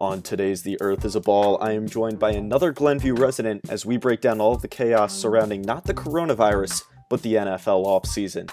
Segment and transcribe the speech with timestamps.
[0.00, 3.84] On today's The Earth is a Ball, I am joined by another Glenview resident as
[3.84, 8.48] we break down all of the chaos surrounding not the coronavirus, but the NFL offseason.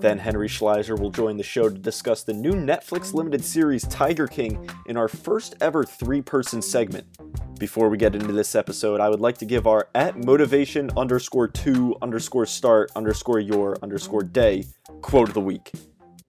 [0.00, 4.26] Then Henry Schleiser will join the show to discuss the new Netflix limited series Tiger
[4.26, 7.06] King in our first ever three person segment.
[7.60, 11.46] Before we get into this episode, I would like to give our at motivation underscore
[11.46, 14.64] two underscore start underscore your underscore day
[15.02, 15.70] quote of the week.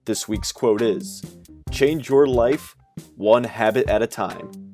[0.04, 1.20] This week's quote is
[1.72, 2.76] Change your life
[3.16, 4.72] one habit at a time.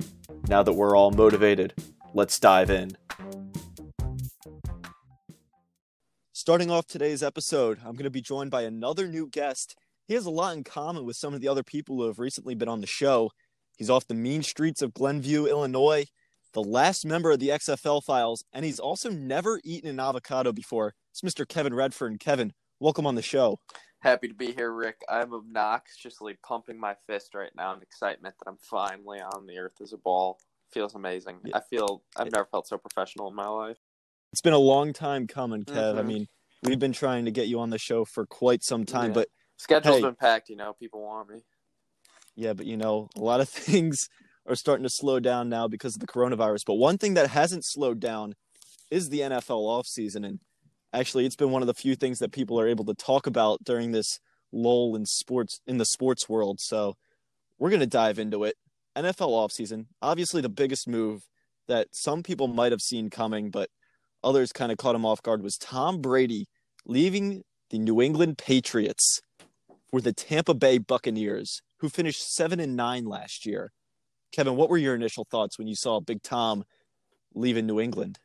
[0.49, 1.75] Now that we're all motivated,
[2.15, 2.97] let's dive in.
[6.33, 9.77] Starting off today's episode, I'm going to be joined by another new guest.
[10.07, 12.55] He has a lot in common with some of the other people who have recently
[12.55, 13.31] been on the show.
[13.77, 16.07] He's off the mean streets of Glenview, Illinois,
[16.55, 20.95] the last member of the XFL files, and he's also never eaten an avocado before.
[21.13, 21.47] It's Mr.
[21.47, 22.17] Kevin Redfern.
[22.17, 23.59] Kevin, welcome on the show.
[24.01, 25.01] Happy to be here, Rick.
[25.09, 29.81] I'm obnoxiously pumping my fist right now in excitement that I'm finally on the earth
[29.83, 30.39] as a ball.
[30.73, 31.39] Feels amazing.
[31.45, 31.57] Yeah.
[31.57, 33.79] I feel I've never felt so professional in my life.
[34.33, 35.75] It's been a long time coming, Kev.
[35.75, 35.99] Mm-hmm.
[35.99, 36.27] I mean,
[36.63, 39.15] we've been trying to get you on the show for quite some time, yeah.
[39.15, 40.49] but schedule's hey, been packed.
[40.49, 41.43] You know, people want me.
[42.37, 44.09] Yeah, but you know, a lot of things
[44.47, 46.61] are starting to slow down now because of the coronavirus.
[46.67, 48.35] But one thing that hasn't slowed down
[48.91, 50.27] is the NFL offseason.
[50.27, 50.41] And
[50.93, 53.65] actually it's been one of the few things that people are able to talk about
[53.65, 54.21] during this
[54.53, 56.61] lull in sports in the sports world.
[56.61, 56.97] So
[57.59, 58.57] we're going to dive into it.
[58.97, 61.23] NFL offseason, obviously the biggest move
[61.69, 63.69] that some people might have seen coming, but
[64.25, 66.47] others kind of caught him off guard was Tom Brady
[66.87, 69.21] leaving the New England Patriots
[69.91, 73.73] for the Tampa Bay Buccaneers, who finished 7 and 9 last year.
[74.33, 76.65] Kevin, what were your initial thoughts when you saw Big Tom
[77.35, 78.19] leaving New England?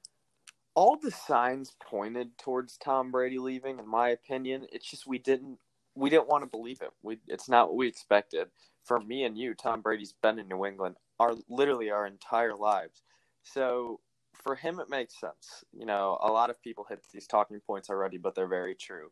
[0.75, 4.65] All the signs pointed towards Tom Brady leaving, in my opinion.
[4.71, 5.59] It's just we didn't
[5.95, 6.91] we didn't want to believe it.
[7.03, 8.47] We it's not what we expected.
[8.83, 13.03] For me and you, Tom Brady's been in New England our literally our entire lives.
[13.43, 13.99] So
[14.33, 15.63] for him it makes sense.
[15.71, 19.11] You know, a lot of people hit these talking points already, but they're very true.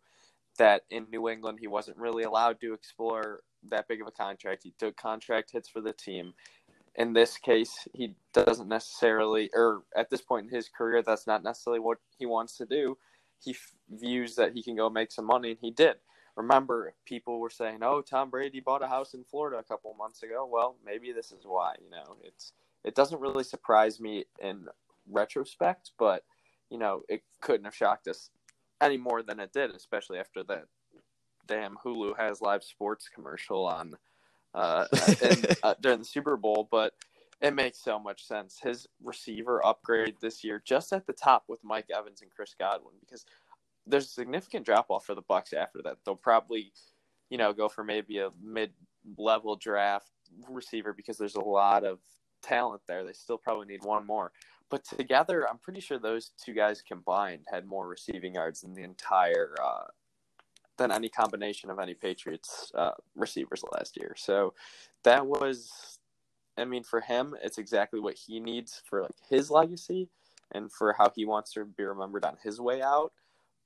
[0.58, 4.64] That in New England he wasn't really allowed to explore that big of a contract.
[4.64, 6.34] He took contract hits for the team
[6.96, 11.44] in this case, he doesn't necessarily, or at this point in his career, that's not
[11.44, 12.98] necessarily what he wants to do.
[13.44, 15.96] He f- views that he can go make some money, and he did.
[16.36, 20.24] Remember, people were saying, "Oh, Tom Brady bought a house in Florida a couple months
[20.24, 21.76] ago." Well, maybe this is why.
[21.84, 22.54] You know, it's
[22.84, 24.68] it doesn't really surprise me in
[25.10, 26.24] retrospect, but
[26.70, 28.30] you know, it couldn't have shocked us
[28.80, 30.66] any more than it did, especially after that
[31.48, 33.96] damn Hulu has live sports commercial on
[34.54, 34.86] uh,
[35.22, 36.94] in, uh, during the Super Bowl, but
[37.42, 38.60] it makes so much sense.
[38.62, 42.96] His receiver upgrade this year, just at the top with Mike Evans and Chris Godwin,
[43.00, 43.26] because
[43.88, 45.98] there's a significant drop off for the Bucs after that.
[46.06, 46.72] They'll probably,
[47.30, 50.12] you know, go for maybe a mid-level draft
[50.48, 52.00] receiver because there's a lot of
[52.44, 53.04] talent there.
[53.04, 54.32] They still probably need one more.
[54.70, 58.84] But together, I'm pretty sure those two guys combined had more receiving yards than the
[58.84, 59.88] entire uh,
[60.82, 64.16] than any combination of any Patriots uh, receivers last year.
[64.18, 64.54] So
[65.04, 66.00] that was,
[66.58, 70.10] I mean, for him, it's exactly what he needs for like his legacy
[70.52, 73.12] and for how he wants to be remembered on his way out.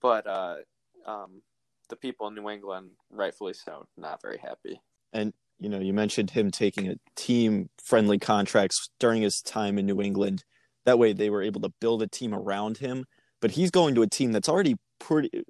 [0.02, 0.58] But uh,
[1.06, 1.42] um,
[1.90, 4.82] the people in New England, rightfully so, not very happy.
[5.14, 10.02] And you know, you mentioned him taking a team-friendly contracts during his time in New
[10.02, 10.44] England.
[10.86, 13.06] That way, they were able to build a team around him.
[13.42, 15.44] But he's going to a team that's already pretty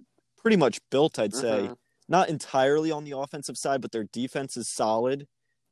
[0.45, 1.61] pretty much built, I'd say.
[1.63, 1.73] Mm-hmm.
[2.07, 5.25] Not entirely on the offensive side, but their defense is solid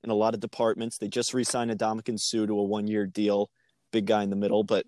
[0.04, 0.98] in a lot of departments.
[0.98, 3.52] They just re-signed Ndamukong Suh to a one-year deal,
[3.92, 4.64] big guy in the middle.
[4.64, 4.88] But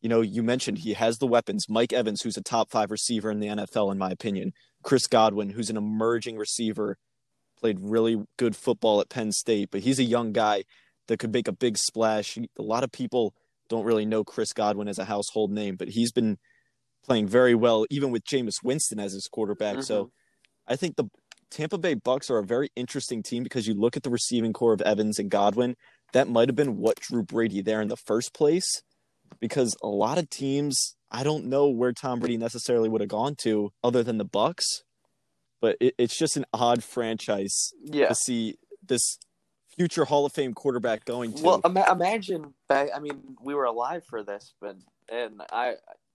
[0.00, 1.66] you know, you mentioned he has the weapons.
[1.68, 4.52] Mike Evans, who's a top five receiver in the NFL, in my opinion.
[4.82, 6.96] Chris Godwin, who's an emerging receiver,
[7.60, 10.64] played really good football at Penn State, but he's a young guy
[11.08, 12.38] that could make a big splash.
[12.38, 13.34] A lot of people
[13.68, 16.38] don't really know Chris Godwin as a household name, but he's been
[17.08, 19.74] playing very well, even with Jameis Winston as his quarterback.
[19.74, 19.82] Mm-hmm.
[19.82, 20.10] So
[20.66, 21.06] I think the
[21.50, 24.72] Tampa Bay Bucs are a very interesting team because you look at the receiving core
[24.72, 25.74] of Evans and Godwin.
[26.12, 28.82] That might have been what drew Brady there in the first place.
[29.40, 33.34] Because a lot of teams, I don't know where Tom Brady necessarily would have gone
[33.42, 34.82] to other than the Bucs.
[35.60, 38.08] But it, it's just an odd franchise yeah.
[38.08, 38.54] to see
[38.86, 39.18] this
[39.76, 41.42] future Hall of Fame quarterback going to.
[41.42, 42.88] Well, imagine back.
[42.94, 44.76] I mean, we were alive for this, but
[45.10, 45.74] and I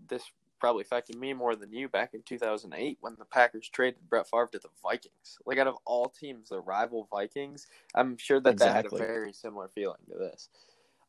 [0.10, 0.24] this
[0.64, 4.48] probably affected me more than you back in 2008 when the Packers traded Brett Favre
[4.54, 5.38] to the Vikings.
[5.46, 8.98] Like out of all teams, the rival Vikings, I'm sure that exactly.
[8.98, 10.48] that had a very similar feeling to this.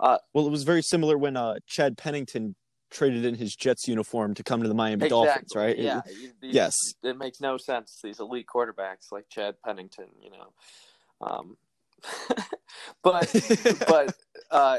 [0.00, 2.56] Uh, well, it was very similar when uh, Chad Pennington
[2.90, 5.08] traded in his Jets uniform to come to the Miami exactly.
[5.08, 5.78] Dolphins, right?
[5.78, 6.00] Yeah.
[6.04, 6.74] It, these, yes.
[7.04, 8.00] It makes no sense.
[8.02, 10.52] These elite quarterbacks like Chad Pennington, you know.
[11.20, 11.56] Um,
[13.04, 13.32] but
[13.86, 14.16] but
[14.50, 14.78] uh,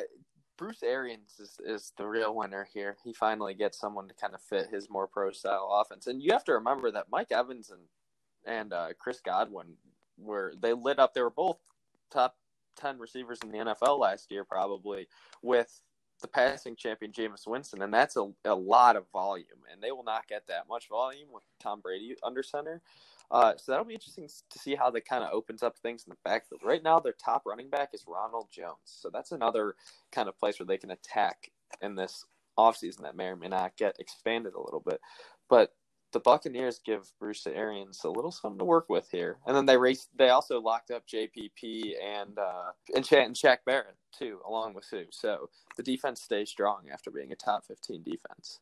[0.57, 2.97] Bruce Arians is, is the real winner here.
[3.03, 6.07] He finally gets someone to kind of fit his more pro style offense.
[6.07, 7.81] And you have to remember that Mike Evans and
[8.47, 9.73] and uh, Chris Godwin
[10.17, 11.13] were they lit up.
[11.13, 11.57] They were both
[12.11, 12.35] top
[12.75, 15.07] ten receivers in the NFL last year, probably
[15.41, 15.81] with
[16.21, 20.03] the passing champion Jameis Winston, and that's a, a lot of volume, and they will
[20.03, 22.81] not get that much volume with Tom Brady under center.
[23.31, 26.11] Uh, so that'll be interesting to see how that kind of opens up things in
[26.11, 26.61] the backfield.
[26.63, 29.75] Right now, their top running back is Ronald Jones, so that's another
[30.11, 31.51] kind of place where they can attack
[31.81, 32.25] in this
[32.57, 35.01] offseason that may or may not get expanded a little bit.
[35.49, 35.73] But
[36.13, 39.77] the Buccaneers give Bruce Arians a little something to work with here, and then they
[39.77, 40.07] race.
[40.17, 44.85] They also locked up JPP and uh, and, Ch- and Shaq Barrett too, along with
[44.85, 45.03] Suh.
[45.11, 48.61] So the defense stays strong after being a top fifteen defense.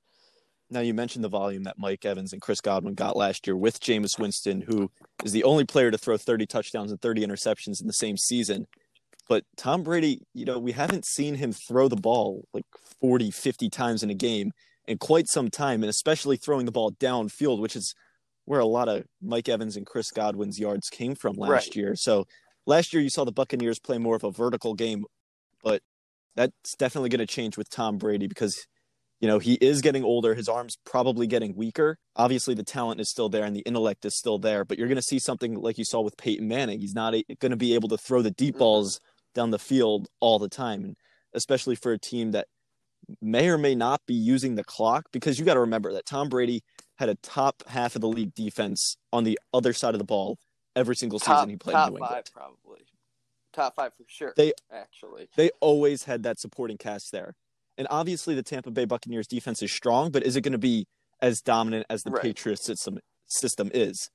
[0.74, 3.80] Now you mentioned the volume that Mike Evans and Chris Godwin got last year with
[3.80, 4.90] Jameis Winston, who
[5.24, 8.66] is the only player to throw 30 touchdowns and 30 interceptions in the same season.
[9.30, 12.66] But Tom Brady, you know, we haven't seen him throw the ball like
[13.00, 14.52] 40, 50 times in a game
[14.88, 17.94] in quite some time, and especially throwing the ball downfield, which is
[18.46, 21.76] where a lot of Mike Evans and Chris Godwin's yards came from last right.
[21.76, 21.96] year.
[21.96, 22.26] So
[22.66, 25.06] last year you saw the Buccaneers play more of a vertical game,
[25.64, 25.82] but
[26.36, 28.68] that's definitely going to change with Tom Brady because
[29.24, 30.36] you know, he is getting older.
[30.36, 31.98] His arm's probably getting weaker.
[32.14, 34.98] Obviously, the talent is still there and the intellect is still there, but you're going
[34.98, 36.82] to see something like you saw with Peyton Manning.
[36.82, 38.60] He's not going to be able to throw the deep mm-hmm.
[38.60, 39.00] balls
[39.34, 40.98] down the field all the time, and
[41.34, 42.48] especially for a team that
[43.22, 46.28] may or may not be using the clock because you got to remember that Tom
[46.28, 46.62] Brady
[46.98, 50.38] had a top half of the league defense on the other side of the ball
[50.76, 52.26] every single top, season he played top in New England.
[52.26, 52.82] Five, probably
[53.54, 54.34] top five for sure.
[54.36, 57.36] They actually they always had that supporting cast there.
[57.78, 60.86] And obviously, the Tampa Bay Buccaneers defense is strong, but is it going to be
[61.22, 62.22] as dominant as the right.
[62.22, 64.10] Patriots system system is?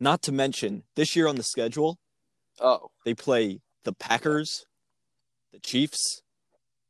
[0.00, 1.98] Not to mention this year on the schedule,
[2.60, 4.66] oh, they play the Packers,
[5.52, 6.22] the Chiefs,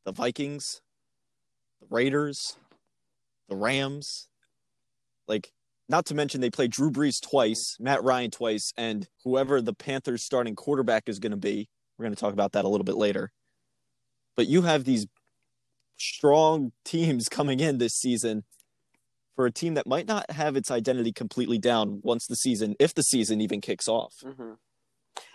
[0.04, 0.80] the Vikings,
[1.80, 2.56] the Raiders,
[3.48, 4.28] the Rams.
[5.28, 5.52] Like,
[5.88, 10.24] not to mention they play Drew Brees twice, Matt Ryan twice, and whoever the Panthers
[10.24, 11.68] starting quarterback is going to be.
[11.96, 13.30] We're going to talk about that a little bit later.
[14.36, 15.06] But you have these
[15.96, 18.44] strong teams coming in this season
[19.34, 22.94] for a team that might not have its identity completely down once the season, if
[22.94, 24.14] the season even kicks off.
[24.24, 24.52] Mm-hmm.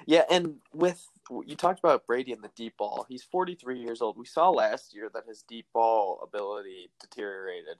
[0.05, 1.07] Yeah, and with
[1.45, 3.05] you talked about Brady and the deep ball.
[3.07, 4.17] He's 43 years old.
[4.17, 7.77] We saw last year that his deep ball ability deteriorated.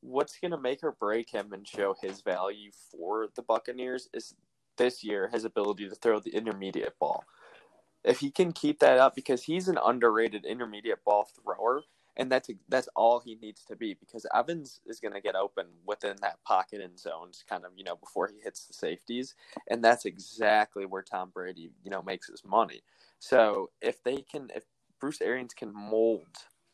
[0.00, 4.34] What's going to make or break him and show his value for the Buccaneers is
[4.76, 7.24] this year his ability to throw the intermediate ball.
[8.04, 11.82] If he can keep that up, because he's an underrated intermediate ball thrower,
[12.16, 15.66] and that's that's all he needs to be because Evans is going to get open
[15.86, 19.34] within that pocket and zones, kind of you know before he hits the safeties,
[19.68, 22.82] and that's exactly where Tom Brady you know makes his money.
[23.18, 24.64] So if they can, if
[25.00, 26.26] Bruce Arians can mold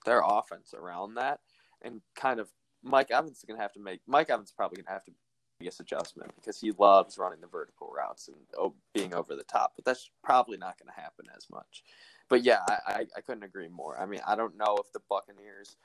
[0.05, 1.41] their offense around that,
[1.83, 2.49] and kind of
[2.83, 5.13] Mike Evans is going to have to make Mike Evans probably going to have to
[5.59, 9.85] biggest adjustment because he loves running the vertical routes and being over the top, but
[9.85, 11.83] that's probably not going to happen as much
[12.31, 14.01] but yeah, I, I, couldn't agree more.
[14.01, 15.77] I mean, I don't know if the Buccaneers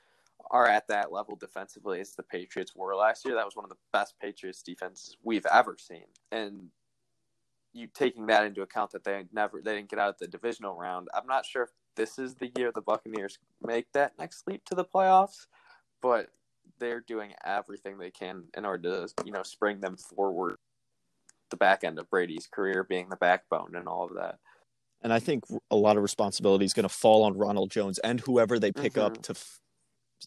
[0.50, 3.34] are at that level defensively as the Patriots were last year.
[3.34, 6.04] That was one of the best Patriots defenses we've ever seen.
[6.30, 6.68] And
[7.72, 10.76] you taking that into account that they never they didn't get out of the divisional
[10.76, 11.08] round.
[11.12, 14.76] I'm not sure if this is the year the Buccaneers make that next leap to
[14.76, 15.46] the playoffs,
[16.00, 16.28] but
[16.78, 20.56] they're doing everything they can in order to, you know, spring them forward
[21.50, 24.38] the back end of Brady's career being the backbone and all of that.
[25.02, 28.20] And I think a lot of responsibility is going to fall on Ronald Jones and
[28.20, 29.02] whoever they pick mm-hmm.
[29.02, 29.60] up to f-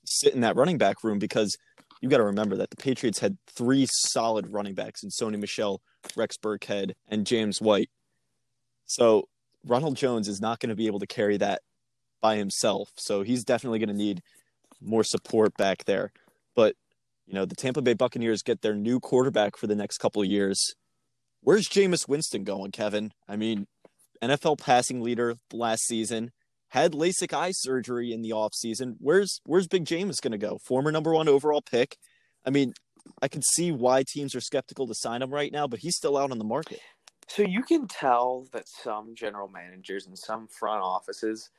[0.06, 1.58] sit in that running back room because
[2.02, 5.82] you got to remember that the Patriots had three solid running backs in Sony Michel,
[6.16, 7.90] Rex Burkhead, and James White.
[8.86, 9.28] So
[9.66, 11.62] Ronald Jones is not going to be able to carry that
[12.22, 12.90] by himself.
[12.96, 14.22] So he's definitely going to need
[14.82, 16.12] more support back there.
[16.56, 16.76] But
[17.28, 20.28] you know, the Tampa Bay Buccaneers get their new quarterback for the next couple of
[20.28, 20.74] years.
[21.42, 23.12] Where's Jameis Winston going, Kevin?
[23.28, 23.68] I mean,
[24.22, 26.32] NFL passing leader last season,
[26.70, 28.96] had LASIK eye surgery in the offseason.
[29.00, 30.60] Where's where's Big James going to go?
[30.66, 31.98] Former number 1 overall pick.
[32.46, 32.74] I mean,
[33.22, 36.18] I can see why teams are skeptical to sign him right now, but he's still
[36.18, 36.80] out on the market.
[37.28, 41.50] So you can tell that some general managers and some front offices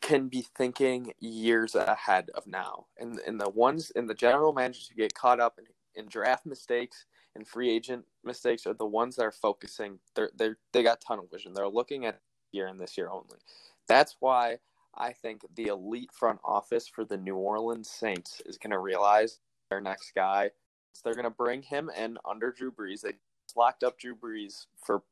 [0.00, 2.86] can be thinking years ahead of now.
[2.98, 5.64] And and the ones and the general managers who get caught up in,
[5.94, 7.06] in draft mistakes
[7.38, 10.00] and free agent mistakes are the ones that are focusing.
[10.14, 11.54] They're they they got tunnel vision.
[11.54, 12.20] They're looking at
[12.52, 13.38] year and this year only.
[13.86, 14.58] That's why
[14.94, 19.38] I think the elite front office for the New Orleans Saints is going to realize
[19.70, 20.50] their next guy.
[20.92, 23.02] So they're going to bring him in under Drew Brees.
[23.02, 23.12] They
[23.54, 25.02] locked up Drew Brees for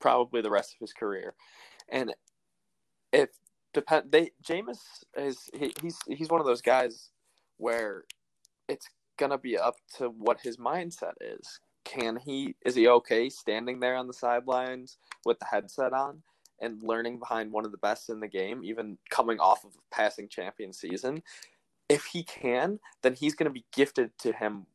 [0.00, 1.34] probably the rest of his career.
[1.90, 2.14] And
[3.12, 3.28] if
[3.74, 4.80] depend they Jameis
[5.16, 7.10] is he, he's he's one of those guys
[7.58, 8.04] where
[8.68, 11.60] it's gonna be up to what his mindset is.
[11.84, 16.22] Can he is he okay standing there on the sidelines with the headset on
[16.60, 19.94] and learning behind one of the best in the game, even coming off of a
[19.94, 21.22] passing champion season?
[21.88, 24.66] If he can, then he's gonna be gifted to him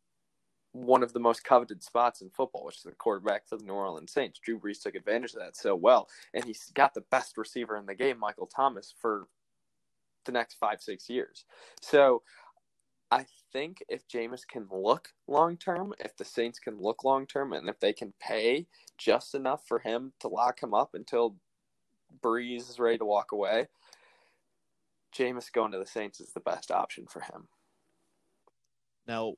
[0.73, 3.73] one of the most coveted spots in football, which is the quarterback for the New
[3.73, 4.39] Orleans Saints.
[4.39, 7.85] Drew Brees took advantage of that so well, and he's got the best receiver in
[7.85, 9.27] the game, Michael Thomas, for
[10.25, 11.45] the next five, six years.
[11.81, 12.23] So
[13.13, 17.53] I think if Jameis can look long term, if the Saints can look long term,
[17.53, 18.65] and if they can pay
[18.97, 21.35] just enough for him to lock him up until
[22.23, 23.67] Brees is ready to walk away,
[25.15, 27.49] Jameis going to the Saints is the best option for him.
[29.07, 29.35] Now,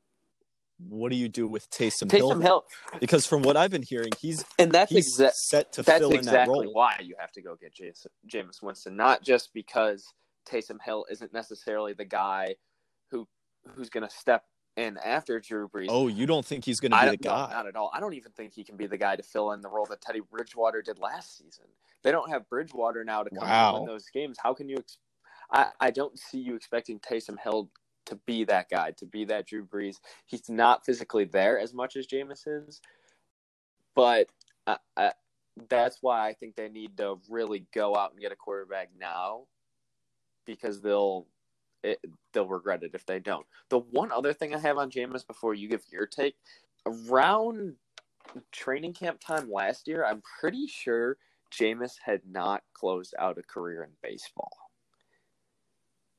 [0.77, 2.63] what do you do with Taysom, Taysom Hill?
[3.01, 6.11] Because from what I've been hearing, he's and that's he's exa- set to that's fill
[6.11, 6.71] in that role.
[6.71, 10.05] why you have to go get Jason, Jameis Winston, not just because
[10.49, 12.55] Taysom Hill isn't necessarily the guy
[13.73, 14.45] who's going to step
[14.77, 15.87] in after Drew Brees.
[15.89, 17.49] Oh, you don't think he's going to be the don't, no, guy?
[17.53, 17.91] not at all.
[17.93, 20.01] I don't even think he can be the guy to fill in the role that
[20.01, 21.65] Teddy Bridgewater did last season.
[22.03, 23.73] They don't have Bridgewater now to come Wow.
[23.73, 24.37] win those games.
[24.41, 24.77] How can you?
[24.77, 24.97] Ex-
[25.51, 27.71] I I don't see you expecting Taysom Hill
[28.05, 29.97] to be that guy, to be that Drew Brees.
[30.25, 32.81] He's not physically there as much as Jameis is,
[33.95, 34.27] but
[34.67, 35.13] I, I,
[35.69, 39.47] that's why I think they need to really go out and get a quarterback now,
[40.45, 41.27] because they'll
[41.85, 41.99] it,
[42.33, 43.45] they'll regret it if they don't.
[43.69, 46.35] The one other thing I have on Jameis before you give your take,
[46.85, 47.75] around
[48.51, 51.17] training camp time last year, I'm pretty sure
[51.51, 54.51] Jameis had not closed out a career in baseball.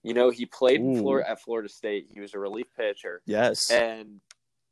[0.02, 2.06] You know, he played Florida at Florida State.
[2.12, 3.70] He was a relief pitcher, Yes.
[3.70, 4.20] and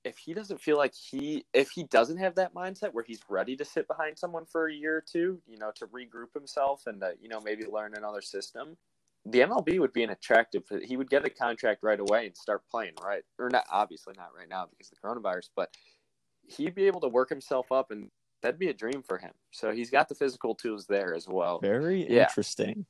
[0.04, 3.56] if he doesn't feel like he, if he doesn't have that mindset where he's ready
[3.56, 7.00] to sit behind someone for a year or two, you know, to regroup himself and
[7.00, 8.76] to, you know maybe learn another system,
[9.26, 10.62] the MLB would be an attractive.
[10.82, 14.30] He would get a contract right away and start playing right, or not obviously not
[14.36, 15.70] right now because of the coronavirus, but
[16.46, 18.10] he'd be able to work himself up, and
[18.42, 19.32] that'd be a dream for him.
[19.50, 21.58] So he's got the physical tools there as well.
[21.60, 22.24] Very Yeah.
[22.24, 22.86] interesting.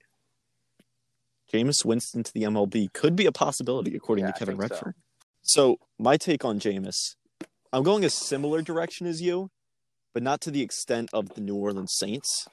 [1.53, 4.75] Jameis Winston to the MLB could be a possibility, according Yeah, to Kevin think so.
[4.77, 4.95] Redford.
[5.43, 5.77] So.
[5.99, 7.15] my take on Jameis,
[7.73, 9.51] I'm going a similar direction as you,
[10.13, 12.49] but not to the extent of the New Orleans Saints,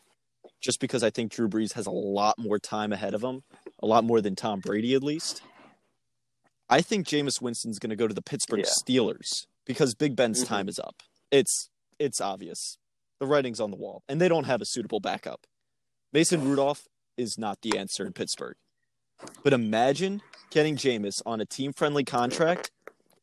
[0.61, 3.41] just because I think Drew Brees has a lot more time ahead of him,
[3.81, 5.41] a lot more than Tom Brady, at least.
[6.69, 8.65] I think Jameis Winston's going to go to the Pittsburgh Yeah.
[8.81, 10.47] Steelers because Big Ben's Mhm.
[10.47, 11.01] time is up.
[11.31, 12.77] It's it's obvious.
[13.19, 15.45] The writing's on the wall, and they don't have a suitable backup.
[16.11, 18.55] Mason Rudolph is not the answer in Pittsburgh.
[19.43, 22.71] But imagine getting Jameis on a team friendly contract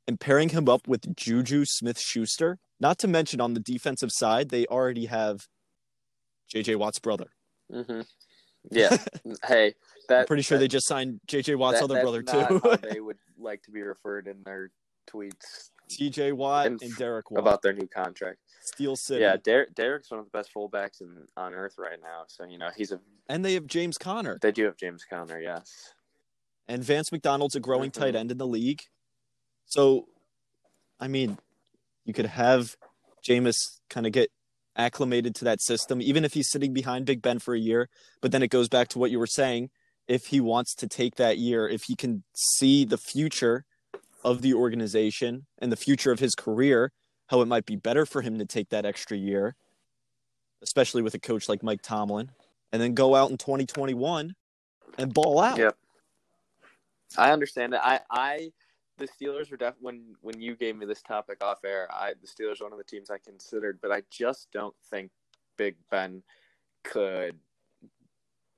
[0.07, 2.61] and pairing him up with Juju Smith Schuster.
[2.78, 5.49] Not to mention on the defensive side, they already have
[6.52, 7.28] JJ Watt's brother.
[7.73, 8.00] hmm
[8.71, 8.97] Yeah.
[9.47, 9.75] hey,
[10.09, 12.61] that, I'm pretty sure that, they just signed JJ Watt's that- other brother too.
[12.90, 14.71] they would like to be referred in their
[15.11, 17.40] tweets TJ Watt And and, Derek Watt.
[17.40, 18.38] about their new contract.
[18.61, 19.23] Steel City.
[19.23, 22.25] Yeah, Derek, Derek's one of the best fullbacks in, on earth right now.
[22.26, 23.00] So you know he's a.
[23.31, 24.38] And they have James Conner.
[24.43, 25.95] They do have James Conner, yes.
[26.69, 27.95] And Vance McDonald's a growing Mhm.
[28.00, 28.83] tight end in the league.
[29.64, 30.09] So,
[31.00, 31.38] I mean,
[32.05, 32.76] you could have
[33.26, 34.31] Jameis kind of get
[34.78, 37.88] acclimated to that system, even if he's sitting behind Big Ben for a year.
[38.23, 39.70] But then it goes back to what you were saying.
[40.06, 43.64] If he wants to take that year, if he can see the future
[44.25, 46.92] of the organization and the future of his career,
[47.26, 49.54] how it might be better for him to take that extra year,
[50.62, 52.30] especially with a coach like Mike Tomlin,
[52.73, 54.35] and then go out in 2021
[54.97, 55.58] and ball out.
[55.58, 55.76] Yep.
[57.16, 57.85] I understand that.
[57.85, 58.52] I, I,
[58.99, 61.88] the Steelers were definitely when when you gave me this topic off air.
[61.93, 65.11] I the Steelers are one of the teams I considered, but I just don't think
[65.57, 66.23] Big Ben
[66.85, 67.38] could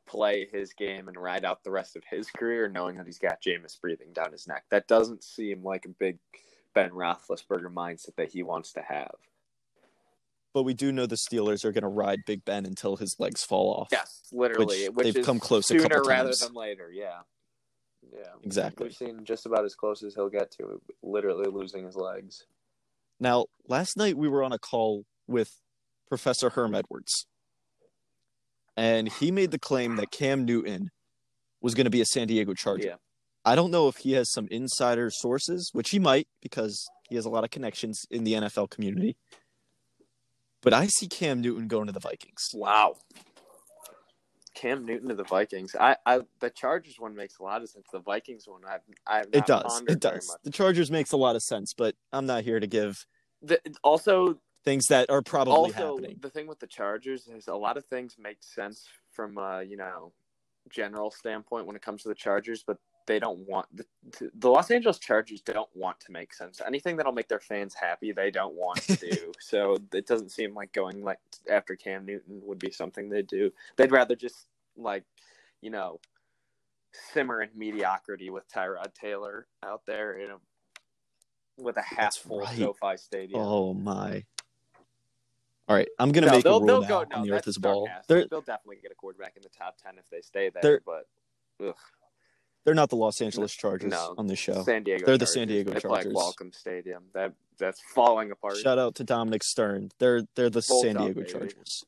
[0.06, 3.40] play his game and ride out the rest of his career, knowing that he's got
[3.40, 4.64] Jameis breathing down his neck.
[4.70, 6.18] That doesn't seem like a big
[6.74, 9.14] Ben Roethlisberger mindset that he wants to have.
[10.52, 13.44] But we do know the Steelers are going to ride Big Ben until his legs
[13.44, 13.88] fall off.
[13.92, 16.40] Yes, literally, Which which, they've is come close a sooner couple rather times.
[16.40, 16.90] than later.
[16.92, 17.20] Yeah,
[18.12, 18.84] yeah, Exactly.
[18.84, 22.44] We've seen just about as close as he'll get to literally losing his legs.
[23.18, 25.50] Now, last night we were on a call with
[26.08, 27.26] Professor Herm Edwards,
[28.76, 30.90] and he made the claim that Cam Newton
[31.60, 32.88] was going to be a San Diego Charger.
[32.88, 32.94] Yeah.
[33.44, 37.24] I don't know if he has some insider sources, which he might because he has
[37.24, 39.16] a lot of connections in the NFL community.
[40.62, 42.50] But I see Cam Newton going to the Vikings.
[42.54, 42.96] Wow.
[44.60, 45.74] Cam Newton to the Vikings.
[45.78, 47.86] I, I the Chargers one makes a lot of sense.
[47.90, 49.82] The Vikings one, I've, I've not It does.
[49.88, 50.36] It does.
[50.44, 53.06] The Chargers makes a lot of sense, but I'm not here to give
[53.40, 56.18] The, also, things that are probably also happening.
[56.20, 59.78] the thing with the Chargers is a lot of things make sense from uh, you
[59.78, 60.12] know
[60.68, 62.76] general standpoint when it comes to the Chargers, but
[63.06, 63.84] they don't want the,
[64.34, 66.60] the Los Angeles Chargers don't want to make sense.
[66.64, 69.32] Anything that'll make their fans happy, they don't want to do.
[69.40, 71.18] so it doesn't seem like going like
[71.50, 73.50] after Cam Newton would be something they do.
[73.76, 75.04] They'd rather just like,
[75.60, 76.00] you know,
[77.12, 80.36] simmer in mediocrity with Tyrod Taylor out there in a
[81.56, 82.56] with a half full right.
[82.58, 83.40] SoFi Stadium.
[83.40, 84.24] Oh my!
[85.68, 87.04] All right, I'm gonna No, make a rule they'll now go.
[87.10, 87.88] No, on the Earth is ball.
[88.08, 90.62] They'll definitely get a quarterback in the top ten if they stay there.
[90.62, 91.06] They're- but
[91.64, 91.74] ugh,
[92.64, 94.14] they're not the Los Angeles Chargers No.
[94.18, 94.62] on this show.
[94.64, 95.04] San Diego.
[95.06, 96.14] They're the San Diego they play Chargers.
[96.14, 97.04] Welcome Stadium.
[97.14, 98.56] That that's falling apart.
[98.56, 99.90] Shout out to Dominic Stern.
[99.98, 101.30] They're they're the San up, Diego baby.
[101.32, 101.84] Chargers.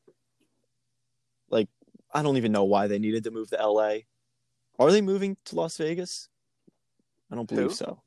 [1.49, 1.67] Like,
[2.13, 3.99] I don't even know why they needed to move to LA.
[4.79, 6.29] Are they moving to Las Vegas?
[7.31, 7.73] I don't believe Who?
[7.73, 8.01] so.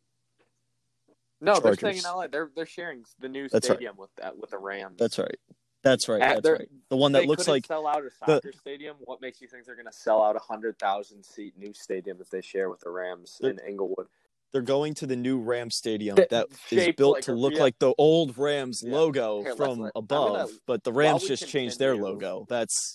[1.40, 2.26] no, they're staying in LA.
[2.28, 3.76] They're they're sharing the new That's right.
[3.76, 4.96] stadium with that with the Rams.
[4.98, 5.38] That's right.
[5.82, 6.20] That's right.
[6.20, 6.68] At That's right.
[6.88, 8.96] The one that looks like sell out a soccer stadium.
[9.04, 12.18] What makes you think they're going to sell out a hundred thousand seat new stadium
[12.18, 14.06] that they share with the Rams in Inglewood?
[14.52, 17.78] they're going to the new Ram Stadium That- that is built like to look like
[17.78, 18.94] the old Rams Yeah.
[18.94, 20.08] logo Here, from above,
[20.48, 22.46] gonna- but the Rams just changed their logo.
[22.48, 22.94] That's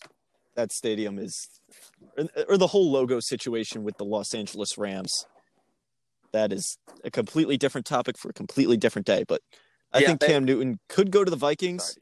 [0.56, 1.48] that stadium is
[2.18, 5.26] or, or the whole logo situation with the Los Angeles Rams.
[6.34, 9.42] That is a completely different topic for a completely different day, but
[9.92, 11.98] I Yeah, think they- Cam Newton could go to the Vikings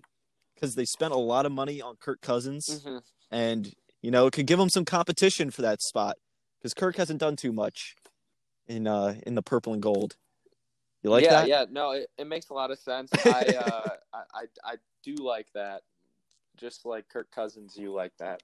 [0.55, 3.01] because they spent a lot of money on Kirk Cousins Mhm.
[3.31, 6.15] and you know it could give him some competition for that spot
[6.59, 7.95] because Kirk hasn't done too much
[8.67, 10.15] in uh in the purple and gold.
[11.01, 11.47] You like yeah, that?
[11.47, 11.65] yeah, yeah.
[11.71, 13.09] no, it, it makes a lot of sense.
[13.25, 15.81] I, uh, I, I, I do like that.
[16.59, 18.41] Just like Kirk Cousins, you like that.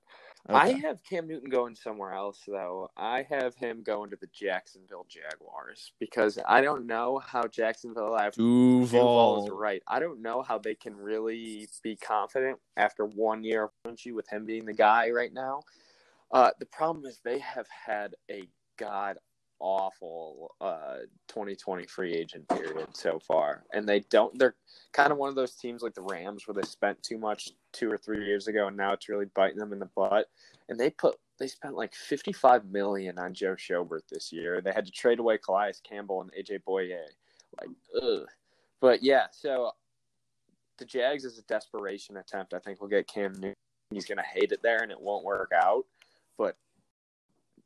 [0.47, 2.89] I have Cam Newton going somewhere else, though.
[2.95, 8.15] I have him going to the Jacksonville Jaguars because I don't know how Jacksonville.
[8.15, 9.81] After Duval is right.
[9.87, 14.45] I don't know how they can really be confident after one year of with him
[14.45, 15.63] being the guy right now.
[16.31, 18.43] Uh, the problem is they have had a
[18.77, 19.17] god
[19.59, 20.97] awful uh
[21.27, 23.63] 2020 free agent period so far.
[23.73, 24.55] And they don't they're
[24.91, 27.91] kind of one of those teams like the Rams where they spent too much 2
[27.91, 30.29] or 3 years ago and now it's really biting them in the butt.
[30.69, 34.61] And they put they spent like 55 million on Joe Schobert this year.
[34.61, 36.97] They had to trade away Calais Campbell and AJ Bouye
[37.59, 37.69] like
[38.01, 38.27] ugh.
[38.81, 39.71] But yeah so
[40.77, 42.53] the Jags is a desperation attempt.
[42.53, 43.55] I think we'll get Cam Newton.
[43.91, 45.85] He's going to hate it there and it won't work out.
[46.37, 46.57] But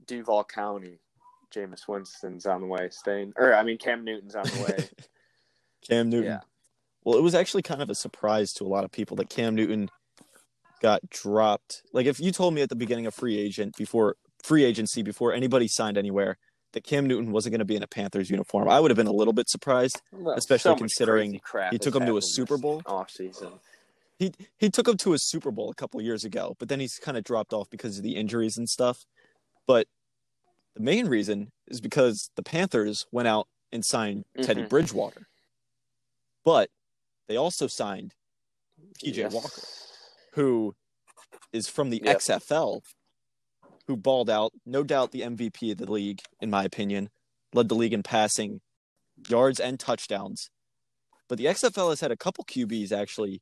[0.06, 0.99] Duval County
[1.53, 4.89] Jameis Winston's on the way staying or I mean Cam Newton's on the way
[5.88, 6.31] Cam Newton.
[6.31, 6.39] Yeah.
[7.03, 9.55] Well, it was actually kind of a surprise to a lot of people that Cam
[9.55, 9.89] Newton
[10.81, 11.83] got dropped.
[11.93, 15.33] Like if you told me at the beginning of free agent before free agency before
[15.33, 16.38] anybody signed anywhere
[16.73, 19.07] that Cam Newton wasn't going to be in a Panthers uniform, I would have been
[19.07, 20.01] a little bit surprised.
[20.12, 22.81] Well, Especially much considering crap he took him to a Super this Bowl.
[22.85, 23.59] offseason.
[24.17, 26.79] He he took him to a Super Bowl a couple of years ago, but then
[26.79, 29.05] he's kind of dropped off because of the injuries and stuff.
[29.65, 29.88] But
[30.80, 34.70] the main reason is because the Panthers went out and signed Teddy Mhm.
[34.70, 35.28] Bridgewater.
[36.46, 36.72] But
[37.28, 38.15] they also signed
[39.04, 39.34] PJ Yes.
[39.34, 39.62] Walker,
[40.34, 40.76] who
[41.52, 42.15] is from the Yep.
[42.15, 42.82] XFL,
[43.88, 47.10] who balled out, no doubt the MVP of the league, in my opinion,
[47.54, 48.62] led the league in passing
[49.28, 50.50] yards and touchdowns.
[51.28, 53.42] But the XFL has had a couple QBs actually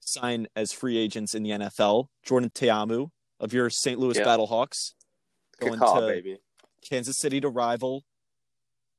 [0.00, 2.10] sign as free agents in the NFL.
[2.22, 3.98] Jordan Ta'amu of your St.
[3.98, 4.24] Louis Yeah.
[4.24, 4.92] Battlehawks
[5.58, 6.38] going call, to baby.
[6.82, 8.04] Kansas City to rival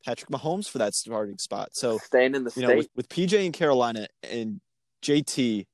[0.06, 1.70] Patrick Mahomes for that starting spot.
[1.74, 2.68] So Staying in the you state.
[2.68, 4.62] know, with, with PJ in Carolina and
[5.02, 5.66] JT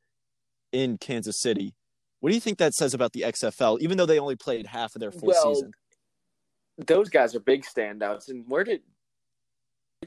[0.72, 1.74] in Kansas City,
[2.20, 3.80] what do you think that says about the XFL?
[3.82, 5.72] Even though they only played half of their full Well, season,
[6.78, 8.30] those guys are big standouts.
[8.30, 8.82] And where did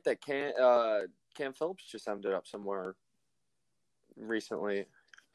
[0.04, 0.98] that Cam uh,
[1.36, 2.94] Cam Phillips just ended up somewhere
[4.16, 4.86] recently?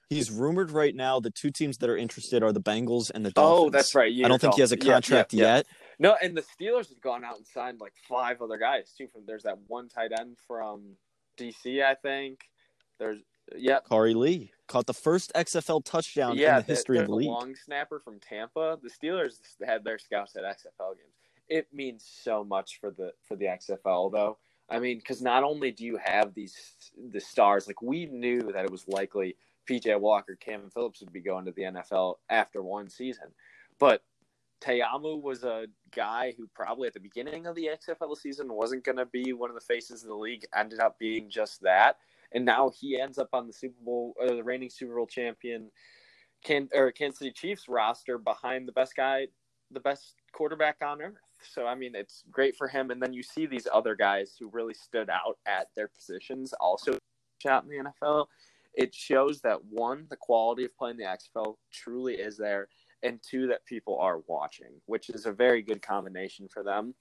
[0.09, 1.19] he's rumored right now.
[1.19, 3.67] The two teams that are interested are the Bengals and the Dolphins.
[3.67, 4.13] Oh, that's right.
[4.23, 5.61] I don't think he has a Yeah, yeah, contract yeah.
[5.99, 9.07] No, and the Steelers have gone out and signed like five other guys too.
[9.07, 10.95] From there's that one tight end from
[11.37, 12.39] DC, I think.
[12.99, 13.21] There's
[13.55, 16.57] yeah, Khari Lee caught the first XFL touchdown yeah.
[16.57, 17.27] in the history of the league.
[17.27, 18.79] long snapper from Tampa.
[18.81, 21.13] The Steelers had their scouts at XFL games.
[21.49, 24.37] It means so much for the for the XFL though.
[24.69, 26.55] I mean, because not only do you have these
[27.11, 29.35] the stars, like we knew that it was likely
[29.69, 33.27] PJ Walker, Cam Phillips would be going to the NFL after one season,
[33.79, 34.03] but
[34.63, 38.97] Ta'amu was a guy who probably at the beginning of the XFL season wasn't going
[38.97, 40.45] to be one of the faces of the league.
[40.55, 41.97] Ended up being just that,
[42.31, 45.69] and now he ends up on the Super Bowl, or the reigning Super Bowl champion,
[46.45, 49.27] Can or Kansas City Chiefs roster behind the best guy,
[49.69, 51.15] the best quarterback on earth.
[51.41, 52.89] So I mean, it's great for him.
[52.89, 56.97] And then you see these other guys who really stood out at their positions also
[57.41, 58.27] shot in the NFL.
[58.73, 62.69] It shows that one, the quality of playing the XFL truly is there,
[63.03, 66.95] and two that people are watching, which is a very good combination for them.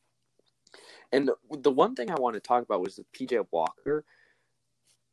[1.12, 4.04] And the one thing I want to talk about was the PJ Walker.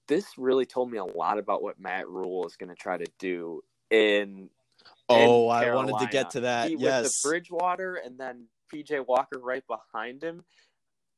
[0.07, 3.05] This really told me a lot about what Matt Rhule is going to try to
[3.19, 4.49] do in.
[5.07, 6.69] Oh, in I wanted to get to that.
[6.69, 7.21] He- With yes.
[7.21, 10.43] the Bridgewater and then PJ Walker right behind him,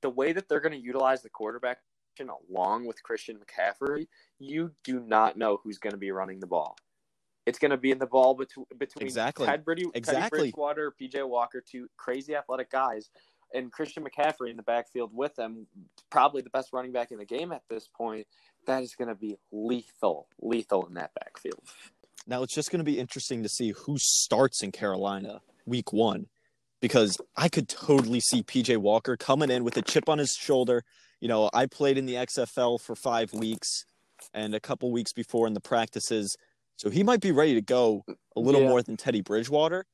[0.02, 1.80] the way that they're going to utilize the quarterback
[2.50, 4.08] along with Christian McCaffrey,
[4.40, 6.76] you do not know who's going to be running the ball.
[7.46, 9.48] It's going to be in the ball between between Exactly.
[9.48, 10.04] Ted Exactly.
[10.04, 13.10] Teddy Bridgewater, PJ Walker, two crazy athletic guys,
[13.54, 15.68] and Christian McCaffrey in the backfield with them,
[16.10, 18.28] probably the best running back in the game at this point.
[18.68, 21.62] That is going to be lethal, lethal in that backfield.
[22.28, 26.28] Now it's just going to be interesting to see who starts in Carolina week one
[26.80, 30.84] because I could totally see PJ Walker coming in with a chip on his shoulder.
[31.20, 33.86] You know, I played in the XFL for five weeks
[34.34, 36.36] and a couple weeks before in the practices.
[36.82, 38.04] So he might be ready to go
[38.36, 38.70] a little Yeah.
[38.70, 39.86] more than Teddy Bridgewater.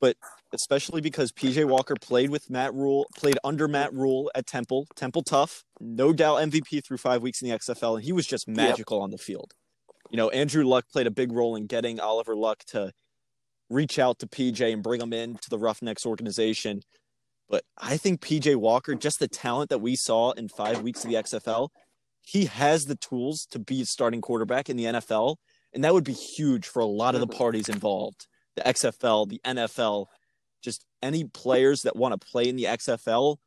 [0.00, 0.16] But
[0.52, 5.22] especially because PJ Walker played with Matt Rhule, played under Matt Rhule at Temple, Temple
[5.22, 9.00] tough, no doubt MVP through five weeks in the XFL, and he was just magical
[9.00, 9.54] on the field
[10.12, 12.92] you know, Andrew Luck played a big role in getting Oliver Luck to
[13.70, 16.82] reach out to PJ and bring him in to the Roughnecks organization.
[17.48, 21.10] But I think PJ Walker, just the talent that we saw in five weeks of
[21.10, 21.70] the XFL,
[22.20, 25.36] he has the tools to be a starting quarterback in the NFL.
[25.74, 29.40] And that would be huge for a lot of the parties involved the XFL, the
[29.44, 30.06] NFL,
[30.62, 33.38] just any players that want to play in the XFL.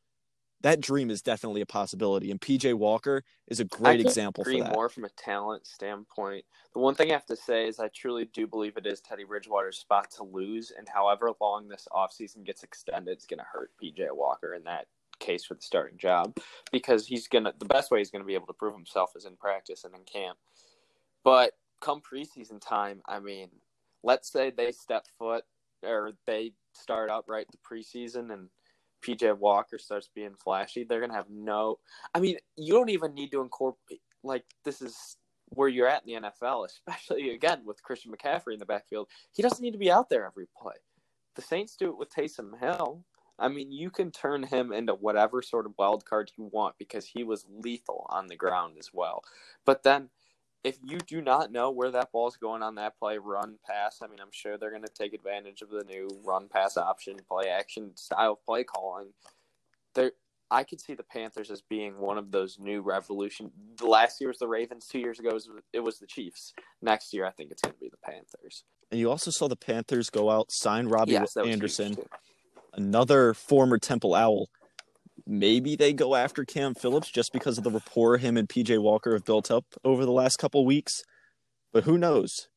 [0.61, 2.31] That dream is definitely a possibility.
[2.31, 4.73] And PJ Walker is a great example for that.
[4.73, 6.43] more from a talent standpoint.
[6.73, 9.25] The one thing I have to say is I truly do believe it is Teddy
[9.25, 13.71] Bridgewater's spot to lose, and however long this offseason gets extended, it's going to hurt
[13.81, 14.88] PJ Walker in that
[15.19, 16.35] case for the starting job
[16.71, 19.11] because he's going to the best way he's going to be able to prove himself
[19.15, 20.38] is in practice and in camp.
[21.23, 21.53] But
[21.85, 23.49] come preseason time, I mean,
[24.03, 25.43] let's say they step foot
[25.83, 28.49] or they start out right the preseason and
[29.05, 31.77] PJ Walker starts being flashy, they're gonna have no.
[32.13, 35.17] I mean, you don't even need to incorporate like this is
[35.49, 39.07] where you're at in the NFL, especially again with Christian McCaffrey in the backfield.
[39.31, 40.75] He doesn't need to be out there every play.
[41.35, 43.03] The Saints do it with Taysom Hill.
[43.37, 47.05] I mean, you can turn him into whatever sort of wild card you want because
[47.05, 49.23] he was lethal on the ground as well.
[49.65, 50.09] But then
[50.65, 54.08] if you do not know where that ball's going on that play, run pass, I
[54.08, 57.49] mean, I'm sure they're going to take advantage of the new run pass option, play
[57.49, 59.10] action style of play calling.
[59.93, 60.13] There,
[60.49, 63.51] I could see the Panthers as being one of those new revolution.
[63.80, 64.88] Last year was the Ravens.
[64.88, 66.54] Two years ago, it was, it was the Chiefs.
[66.82, 68.63] Next year, I think it's going to be the Panthers.
[68.89, 71.95] And you also saw the Panthers go out, sign Robbie yes, Anderson,
[72.73, 74.49] another former Temple Owl.
[75.27, 79.13] Maybe they go after Cam Phillips just because of the rapport him and PJ Walker
[79.13, 81.01] have built up over the last couple weeks.
[81.73, 82.47] But who knows?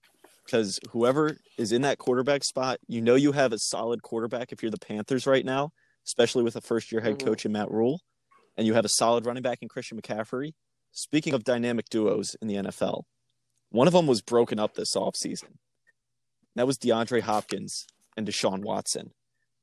[0.45, 4.63] Because whoever is in that quarterback spot, you know you have a solid quarterback if
[4.63, 5.71] you're the Panthers right now,
[6.07, 7.25] especially with a first year head Mhm.
[7.25, 8.01] coach in Matt Rhule,
[8.57, 10.53] and you have a solid running back in Christian McCaffrey.
[10.93, 13.05] Speaking of dynamic duos in the NFL,
[13.71, 15.57] one of them was broken up this offseason.
[16.55, 19.13] That was DeAndre Hopkins and Deshaun Watson.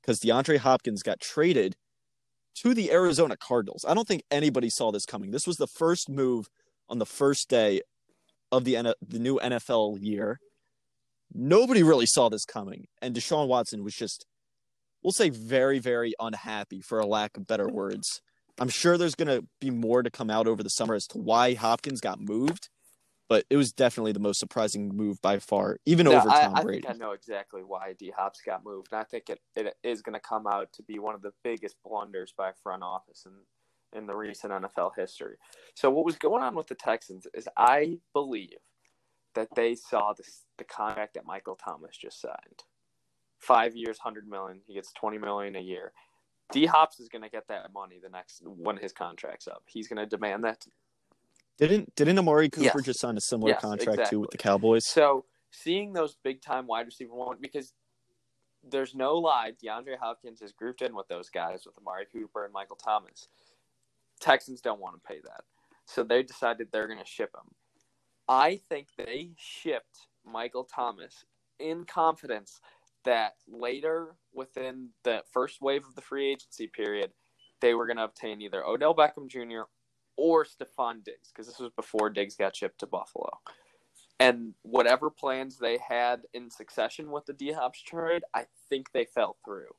[0.01, 1.75] Because DeAndre Hopkins got traded
[2.61, 3.85] to the Arizona Cardinals.
[3.87, 5.31] I don't think anybody saw this coming.
[5.31, 6.47] This was the first move
[6.89, 7.81] on the first day
[8.51, 10.39] of the N- the new NFL year.
[11.33, 14.25] Nobody really saw this coming, and Deshaun Watson was just,
[15.03, 18.21] we'll say, very, very unhappy for a lack of better words.
[18.57, 21.17] I'm sure there's going to be more to come out over the summer as to
[21.17, 22.69] why Hopkins got moved,
[23.29, 26.53] but it was definitely the most surprising move by far, even No, over I, Tom
[26.55, 26.81] I Brady.
[26.83, 30.01] think I know exactly why D Hops got moved, and I think it, it is
[30.01, 33.33] going to come out to be one of the biggest blunders by front office in
[33.99, 35.37] in the recent NFL history.
[35.75, 38.57] So what was going on with the Texans is I believe
[39.35, 42.63] that they saw this, the contract that Michael Thomas just signed,
[43.39, 44.61] five years, hundred million.
[44.67, 45.93] He gets twenty million a year.
[46.51, 49.63] D Hops is going to get that money the next when his contract's up.
[49.67, 50.65] He's going to demand that
[51.57, 52.85] Didn't didn't Amari Cooper Yes.
[52.85, 54.37] just sign a similar Yes, contract too with the.
[54.37, 54.85] Cowboys?
[54.87, 57.73] So seeing those big time wide receiver one because
[58.67, 62.53] there's no lie, DeAndre Hopkins is grouped in with those guys with Amari Cooper and
[62.53, 63.27] Michael Thomas.
[64.19, 65.43] Texans don't want to pay that.
[65.85, 67.53] So they decided they're going to ship him.
[68.27, 71.25] I think they shipped Michael Thomas
[71.59, 72.59] in confidence
[73.03, 77.11] that later within the first wave of the free agency period,
[77.61, 79.69] they were going to obtain either Odell Beckham Jr.
[80.17, 83.39] or Stefon Diggs because this was before Diggs got shipped to Buffalo.
[84.19, 89.05] And whatever plans they had in succession with the D Hops trade, I think they
[89.05, 89.75] fell through.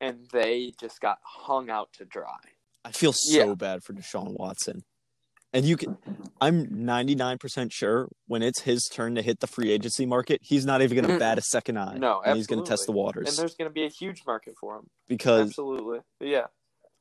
[0.00, 2.38] And they just got hung out to dry.
[2.84, 3.54] I feel so Yeah.
[3.54, 4.82] bad for Deshaun Watson.
[5.54, 5.98] And you can,
[6.40, 10.80] I'm 99% sure when it's his turn to hit the free agency market, he's not
[10.80, 11.98] even going to bat a second eye.
[11.98, 14.22] No, and he's going to test the waters And there's going to be a huge
[14.26, 14.88] market for him.
[15.08, 15.98] because Absolutely.
[16.20, 16.46] Yeah.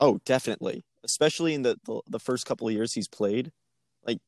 [0.02, 3.52] oh, definitely, especially in the, the the first couple of years he's played.
[4.06, 4.20] Like,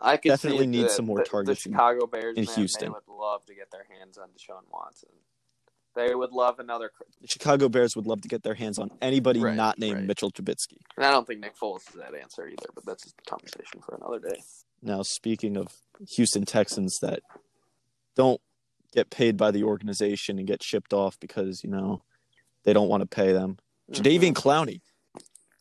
[0.00, 2.86] I could Definitely need the- some more the, targets The Chicago Bears in man, Houston.
[2.86, 5.10] They would love to get their hands on Deshaun Watson.
[5.94, 6.90] They would love another.
[7.22, 10.04] The Chicago Bears would love to get their hands on anybody Right, not named right.
[10.04, 10.76] Mitchell Trubisky.
[10.96, 13.94] And I don't think Nick Foles is that answer either, but that's a conversation for
[13.94, 14.42] another day.
[14.82, 15.68] Now, speaking of
[16.10, 17.20] Houston Texans that
[18.14, 18.42] don't
[18.92, 22.02] get paid by the organization and get shipped off because you know
[22.64, 23.58] they don't want to pay them.
[23.90, 24.02] Mm-hmm.
[24.02, 24.80] Jadeveon Clowney,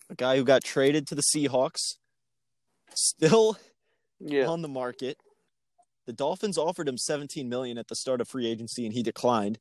[0.10, 1.98] a guy who got traded to the Seahawks,
[2.94, 3.58] still
[4.20, 4.48] Yeah.
[4.48, 5.18] on the market.
[6.06, 9.60] The Dolphins offered him 17 million at the start of free agency and he declined.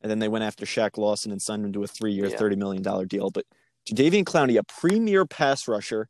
[0.00, 2.36] And then they went after Shaq Lawson and signed him to a three-year, Yeah.
[2.36, 3.30] $30 million deal.
[3.30, 3.46] But
[3.88, 6.08] Jadeveon Clowney, a premier pass rusher,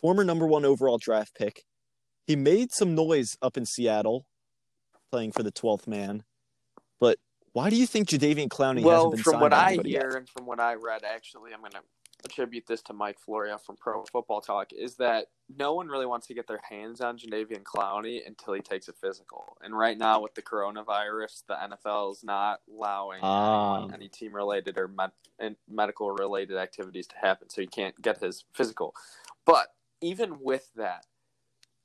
[0.00, 1.64] former number one overall draft pick.
[2.26, 4.26] He made some noise up in Seattle
[5.10, 6.22] playing for the 12th man.
[7.00, 7.18] But
[7.52, 10.14] why do you think Jadeveon Clowney hasn't well, been from signed what I hear yet?
[10.14, 11.82] and from what I read, actually, I'm going to
[12.24, 16.26] attribute this to Mike Florio from Pro Football Talk, is that no one really wants
[16.28, 19.56] to get their hands on Jadeveon Clowney until he takes a physical.
[19.62, 24.78] And right now, with the coronavirus, the NFL is not allowing anyone, any team related
[24.78, 28.94] or med- and medical related activities to happen, so he can't get his physical.
[29.44, 31.06] But even with that,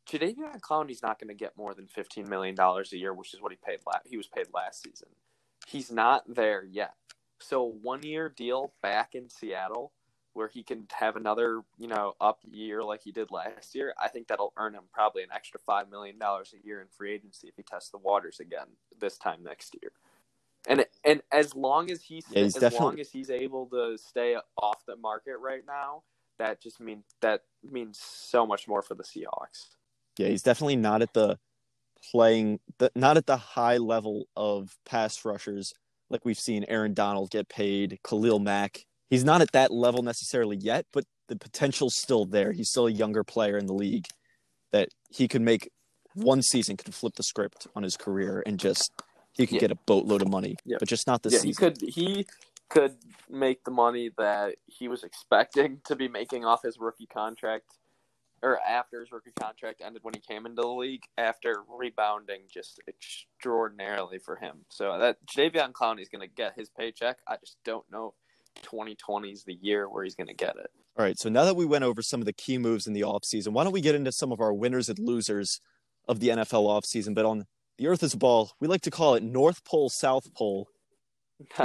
[0.09, 3.51] Jadeveon Clowney's not going to get more than $15 million a year, which is what
[3.51, 3.79] he paid.
[3.85, 5.09] La- he was paid last season.
[5.67, 6.93] He's not there yet.
[7.39, 9.91] So one year deal back in Seattle,
[10.33, 13.93] where he can have another you know up year like he did last year.
[14.01, 17.13] I think that'll earn him probably an extra five million dollars a year in free
[17.13, 18.67] agency if he tests the waters again
[18.99, 19.91] this time next year.
[20.67, 23.97] And and as long as he's Yeah, he's as definitely- long as he's able to
[23.97, 26.03] stay off the market right now,
[26.39, 29.69] that just means that means so much more for the Seahawks.
[30.17, 31.39] Yeah, he's definitely not at the
[32.11, 35.73] playing the not at the high level of pass rushers
[36.09, 38.85] like we've seen Aaron Donald get paid, Khalil Mack.
[39.09, 42.51] He's not at that level necessarily yet, but the potential's still there.
[42.51, 44.05] He's still a younger player in the league
[44.71, 45.69] that he could make
[46.13, 48.91] one season could flip the script on his career and just
[49.33, 49.61] he could Yeah.
[49.61, 50.77] get a boatload of money, Yeah.
[50.79, 52.25] but just not this yeah, he could he
[52.67, 52.97] could
[53.29, 57.77] make the money that he was expecting to be making off his rookie contract
[58.41, 62.79] or after his rookie contract ended when he came into the league after rebounding just
[62.87, 64.65] extraordinarily for him.
[64.69, 67.17] So that Jadeveon Clowney is going to get his paycheck.
[67.27, 68.13] I just don't know
[68.57, 70.69] 2020 is the year where he's going to get it.
[70.97, 73.01] All right, so now that we went over some of the key moves in the
[73.01, 75.61] offseason, why don't we get into some of our winners and losers
[76.07, 77.15] of the NFL offseason?
[77.15, 77.45] But on
[77.77, 80.67] the Earth is a ball, we like to call it North Pole, South Pole,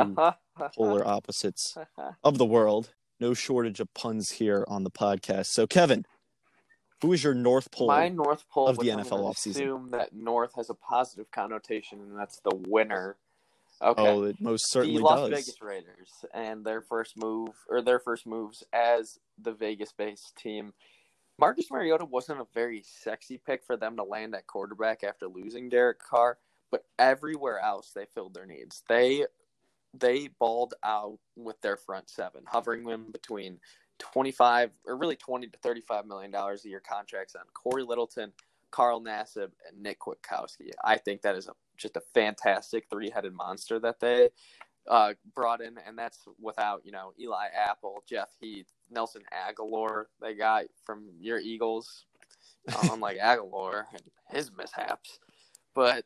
[0.77, 1.77] polar opposites
[2.23, 2.93] of the world.
[3.19, 5.47] No shortage of puns here on the podcast.
[5.47, 6.05] So, Kevin,
[7.01, 7.89] who is your North Pole?
[7.89, 9.51] My North Pole of the NFL offseason.
[9.51, 13.17] Assume that North has a positive connotation, and that's the winner.
[13.85, 14.03] Okay.
[14.03, 15.31] Oh, it most certainly the Las does.
[15.31, 20.73] Vegas Raiders and their first move or their first moves as the Vegas-based team.
[21.39, 25.69] Marcus Mariota wasn't a very sexy pick for them to land at quarterback after losing
[25.69, 26.39] Derek Carr,
[26.71, 28.83] but everywhere else they filled their needs.
[28.89, 29.27] They
[29.93, 33.59] they balled out with their front seven, hovering them between
[33.99, 38.33] 25 or really 20 to 35 million dollars a year contracts on Cory Littleton,
[38.71, 40.71] Carl Nassib, and Nick Kwiatkowski.
[40.83, 44.31] I think that is a, just a fantastic three-headed monster that they
[44.89, 50.07] uh, brought in, and that's without you know Eli Apple, Jeff Heath, Nelson Agholor.
[50.21, 52.05] They got from your Eagles,
[52.69, 55.19] I'm unlike Agholor and his mishaps,
[55.75, 56.05] but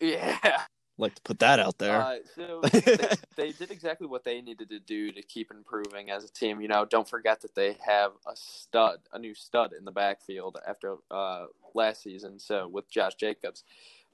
[0.00, 0.62] yeah.
[0.96, 2.00] like to put that out there.
[2.00, 6.24] Uh, so they, they did exactly what they needed to do to keep improving as
[6.24, 6.60] a team.
[6.60, 10.58] You know, don't forget that they have a stud, a new stud in the backfield
[10.66, 12.38] after uh, last season.
[12.38, 13.64] So with Josh Jacobs,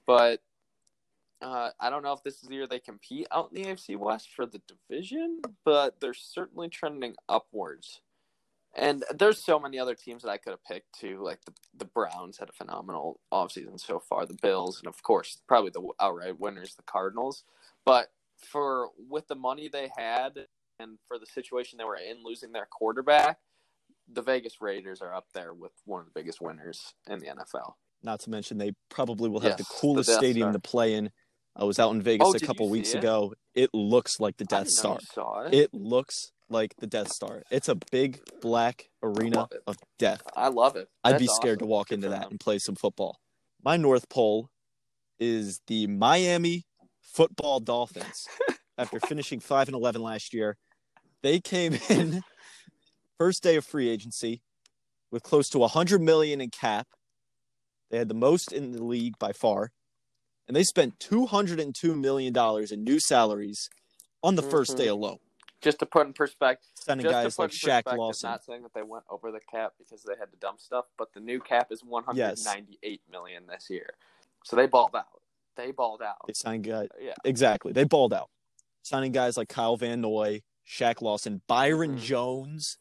[0.05, 0.41] but
[1.41, 3.97] uh, I don't know if this is the year they compete out in the AFC
[3.97, 8.01] West for the division, but they're certainly trending upwards.
[8.77, 11.21] And there's so many other teams that I could have picked too.
[11.23, 15.37] Like the, the Browns had a phenomenal offseason so far, the Bills, and of course,
[15.47, 17.43] probably the outright winners, the Cardinals.
[17.85, 20.47] But for with the money they had
[20.79, 23.37] and for the situation they were in, losing their quarterback,
[24.11, 27.73] the Vegas Raiders are up there with one of the biggest winners in the NFL.
[28.03, 30.53] Not to mention they probably will have Yes, the the coolest Death stadium Star.
[30.53, 31.09] to play in.
[31.55, 32.97] I was out in Vegas Oh, a couple weeks it?
[32.99, 33.33] ago.
[33.53, 34.97] It looks like the Death Star.
[35.47, 35.53] it.
[35.53, 37.43] It looks like the Death Star.
[37.49, 40.21] It's a big black arena of death.
[40.35, 40.89] I love it.
[41.03, 41.67] I'd be scared awesome.
[41.67, 43.19] to walk into that and play some football.
[43.63, 44.49] My North Pole
[45.19, 46.65] is the Miami
[47.01, 48.27] Football Dolphins.
[48.77, 50.57] After finishing 5 and 11 last year,
[51.23, 52.21] they came in
[53.17, 54.41] first day of free agency.
[55.11, 56.85] with close to 100 million in cap.
[57.89, 59.71] They had the most in the league by far.
[60.47, 63.69] And they spent 202 million dollars in new salaries
[64.23, 64.51] on the mm-hmm.
[64.51, 65.17] first day alone.
[65.61, 68.29] Just to put in perspective, signing guys like Shaq Lawson.
[68.29, 71.13] Not saying that they went over the cap because they had to dump stuff, but
[71.13, 73.11] the new cap is one hundred ninety-eight yes.
[73.11, 73.95] million this year.
[74.43, 75.21] So they balled out.
[75.55, 76.17] They balled out.
[76.27, 76.89] They signed guys.
[77.01, 77.71] Yeah, exactly.
[77.71, 78.29] They balled out.
[78.83, 82.01] Signing guys like Kyle Van Noy, Shaq Lawson, Byron mm-hmm.
[82.01, 82.77] Jones,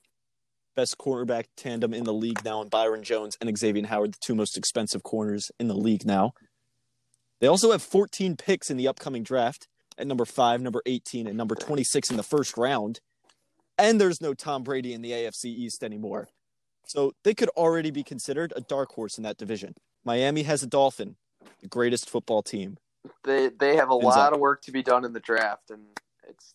[0.74, 4.34] best quarterback tandem in the league now, and Byron Jones and Xavier Howard, the two
[4.34, 6.32] most expensive corners in the league now.
[7.44, 11.36] They also have 14 picks in the upcoming draft at number five, number 18, and
[11.36, 13.00] number 26 in the first round.
[13.76, 16.28] And there's no Tom Brady in the AFC East anymore.
[16.86, 19.74] So they could already be considered a dark horse in that division.
[20.06, 21.16] Miami has a Dolphin,
[21.60, 22.78] the greatest football team.
[23.24, 24.32] They they have a lot up.
[24.32, 25.82] of work to be done in the draft, and
[26.26, 26.54] it's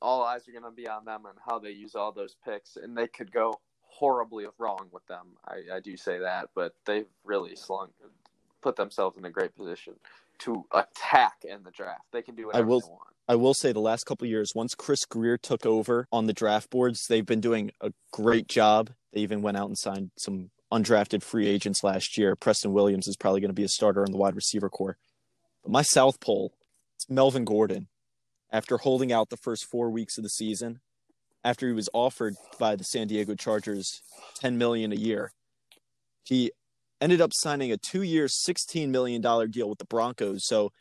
[0.00, 2.76] all eyes are going to be on them and how they use all those picks,
[2.76, 5.36] and they could go horribly wrong with them.
[5.46, 7.90] I, I do say that, but they've really slung,
[8.62, 9.96] put themselves in a great position
[10.40, 12.02] to attack in the draft.
[12.12, 13.02] They can do whatever I will, they want.
[13.28, 16.70] I will say the last couple years, once Chris Grier took over on the draft
[16.70, 18.90] boards, they've been doing a great job.
[19.12, 22.36] They even went out and signed some undrafted free agents last year.
[22.36, 24.96] Preston Williams is probably going to be a starter in the wide receiver core.
[25.62, 26.52] But my South Pole,
[26.96, 27.88] it's Melvin Gordon.
[28.52, 30.80] After holding out the first four weeks of the season,
[31.44, 34.02] after he was offered by the San Diego Chargers
[34.40, 35.32] 10 million a year,
[36.24, 36.52] he
[37.00, 40.46] ended up signing a two-year, $16 million deal with the Broncos.
[40.46, 40.72] So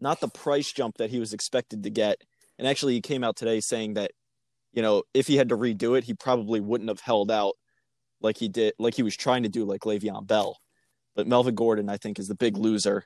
[0.00, 2.22] not the price jump that he was expected to get.
[2.58, 4.12] And actually, he came out today saying that,
[4.72, 7.54] you know, if he had to redo it, he probably wouldn't have held out
[8.20, 10.58] like he did, like he was trying to do, like Le'Veon Bell.
[11.14, 13.04] But Melvin Gordon, I think, is the big loser.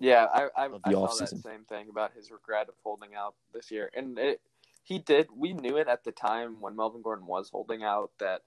[0.00, 3.70] Yeah, I I, I saw that same thing about his regret of holding out this
[3.70, 4.40] year, and it,
[4.84, 5.26] he did.
[5.34, 8.42] We knew it at the time when Melvin Gordon was holding out that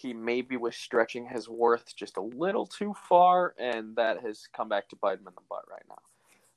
[0.00, 4.68] he maybe was stretching his worth just a little too far, and that has come
[4.68, 5.98] back to bite him in the butt right now.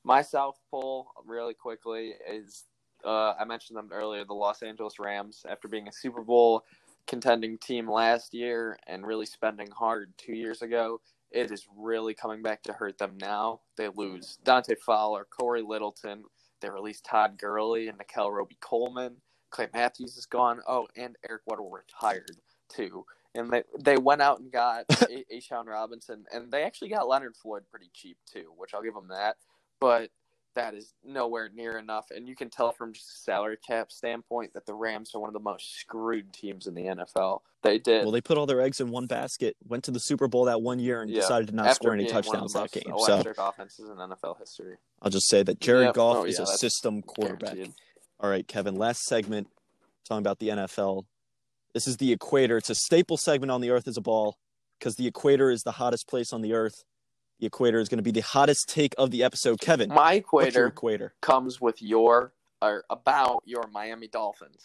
[0.02, 2.64] My South Pole, really quickly, is
[3.04, 6.64] uh, I mentioned them earlier the Los Angeles Rams, after being a Super Bowl
[7.06, 11.00] contending team last year and really spending hard two years ago.
[11.30, 13.60] It is really coming back to hurt them now.
[13.76, 16.22] They lose Dante Fowler, Cory Littleton.
[16.60, 19.16] They release Todd Gurley and Nickell Robey-Coleman.
[19.50, 20.60] Clay Matthews is gone.
[20.66, 22.38] Oh, and Eric Weddle retired
[22.74, 27.08] too and they they went out and got a- A'Shawn Robinson, and they actually got
[27.08, 29.36] Leonard Floyd pretty cheap too, which I'll give them that.
[29.80, 30.10] But
[30.54, 34.54] that is nowhere near enough, and you can tell from just a salary cap standpoint
[34.54, 37.40] that the Rams are one of the most screwed teams in the NFL.
[37.62, 38.12] They did well.
[38.12, 39.56] They put all their eggs in one basket.
[39.66, 41.20] Went to the Super Bowl that one year and yeah.
[41.20, 42.84] decided to not After score any touchdowns that game.
[42.98, 44.76] So offenses in NFL history.
[45.02, 45.90] I'll just say that Jared yep.
[45.90, 47.54] Oh, Goff oh, is a system quarterback.
[47.54, 47.74] Guaranteed.
[48.20, 48.76] All right, Kevin.
[48.76, 49.48] Last segment
[50.04, 51.04] talking about the NFL.
[51.74, 52.56] This is the equator.
[52.56, 54.38] It's a staple segment on the Earth as a ball
[54.78, 56.84] because the equator is the hottest place on the Earth.
[57.40, 59.60] The equator is going to be the hottest take of the episode.
[59.60, 61.14] Kevin, my equator, equator?
[61.20, 62.32] comes with your
[62.62, 64.62] or about your Miami Dolphins.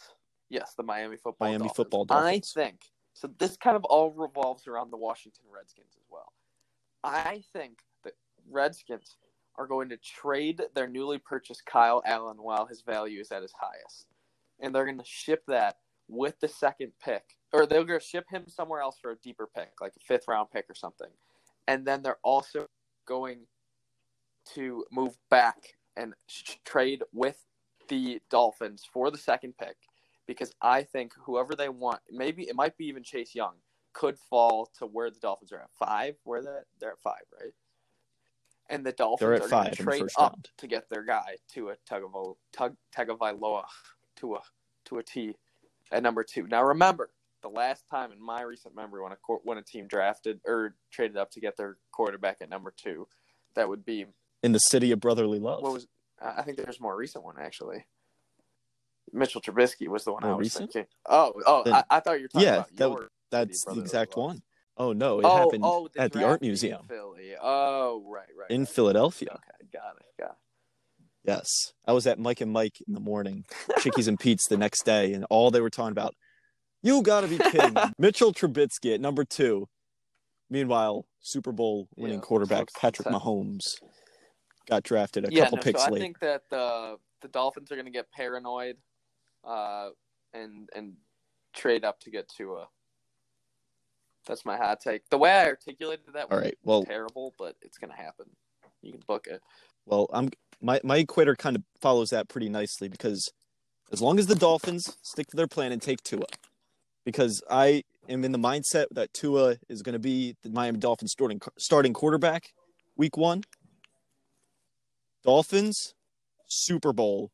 [0.49, 1.47] Yes, the Miami football.
[1.47, 1.75] Miami Dolphins.
[1.75, 2.05] football.
[2.05, 2.53] Dolphins.
[2.55, 2.81] I think
[3.13, 3.27] so.
[3.39, 6.31] This kind of all revolves around the Washington Redskins as well.
[7.03, 8.13] I think that
[8.51, 9.17] Redskins
[9.57, 13.53] are going to trade their newly purchased Kyle Allen while his value is at his
[13.59, 14.05] highest,
[14.59, 15.77] and they're going to ship that
[16.09, 19.47] with the second pick, or they're going to ship him somewhere else for a deeper
[19.55, 21.09] pick, like a fifth round pick or something.
[21.67, 22.67] And then they're also
[23.05, 23.45] going
[24.53, 27.45] to move back and sh- trade with
[27.87, 29.75] the Dolphins for the second pick
[30.27, 33.55] because I think whoever they want, maybe it might be even Chase Young,
[33.93, 36.15] could fall to where the Dolphins are at five.
[36.23, 37.51] Where that they're at five, right?
[38.69, 40.49] And the Dolphins are going to trade up round.
[40.57, 43.63] to get their guy to a tug of tug Tagovailoa
[44.17, 44.41] to a
[44.85, 45.33] to a T
[45.91, 46.47] at number two.
[46.47, 47.09] Now remember,
[47.41, 51.17] the last time in my recent memory when a when a team drafted or traded
[51.17, 53.07] up to get their quarterback at number two,
[53.55, 54.05] that would be
[54.43, 55.61] in the city of brotherly love.
[55.61, 55.87] What was
[56.21, 57.85] I think there's more recent one actually.
[59.11, 60.71] Mitchell Trubisky was the one more I was recent?
[60.71, 60.89] thinking.
[61.07, 62.99] Oh, oh, then, I, I, thought you were talking yeah, about
[63.31, 64.43] that, that's the exact one.
[64.77, 66.85] Oh no, it oh, happened oh, at the art museum.
[66.87, 67.33] Philly.
[67.41, 68.51] Oh, right, right.
[68.51, 68.69] In right.
[68.69, 69.29] Philadelphia.
[69.31, 70.05] Okay, got it.
[70.19, 70.37] Got it.
[71.29, 73.45] Yes, I was at Mike and Mike in the morning,
[73.81, 76.15] Chickies and Pete's the next day, and all they were talking about.
[76.81, 77.75] You got to be kidding!
[77.99, 79.67] Mitchell Trubisky at number two.
[80.49, 83.75] Meanwhile, Super Bowl winning yeah, quarterback Patrick Mahomes
[84.67, 85.99] got drafted a yeah, couple no, picks so late.
[85.99, 88.77] I think that the the Dolphins are going to get paranoid,
[89.43, 89.89] uh,
[90.33, 90.93] and and
[91.53, 92.67] trade up to get to a.
[94.25, 95.07] That's my hot take.
[95.11, 98.25] The way I articulated that was well, terrible, but it's going to happen.
[98.81, 99.41] You can book it.
[99.85, 100.29] Well, I'm
[100.61, 103.31] my my equator kind of follows that pretty nicely because
[103.91, 106.25] as long as the Dolphins stick to their plan and take Tua,
[107.05, 111.11] because I am in the mindset that Tua is going to be the Miami Dolphins
[111.11, 112.49] starting starting quarterback
[112.95, 113.43] week 1.
[115.23, 115.93] Dolphins
[116.47, 117.31] Super Bowl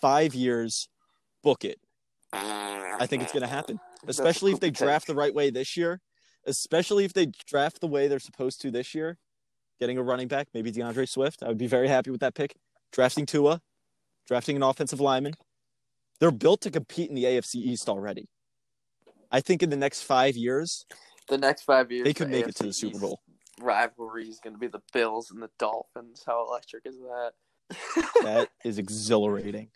[0.00, 0.88] 5 years
[1.42, 1.78] book it.
[2.32, 6.00] I think it's going to happen, especially if they draft the right way this year,
[6.46, 9.18] especially if they draft the way they're supposed to this year,
[9.80, 11.42] getting a running back, maybe D'Andre Swift.
[11.42, 12.54] I would be very happy with that pick.
[12.92, 13.60] Drafting Tua,
[14.28, 15.34] drafting an offensive lineman.
[16.20, 18.28] They're built to compete in the AFC East already.
[19.32, 20.84] I think in the next five years,
[21.28, 23.20] the next five years, they could the make AFC it to the Super East Bowl.
[23.60, 26.22] Rivalry is going to be the Bills and the Dolphins.
[26.26, 27.32] How electric is that?
[28.22, 29.68] That is exhilarating.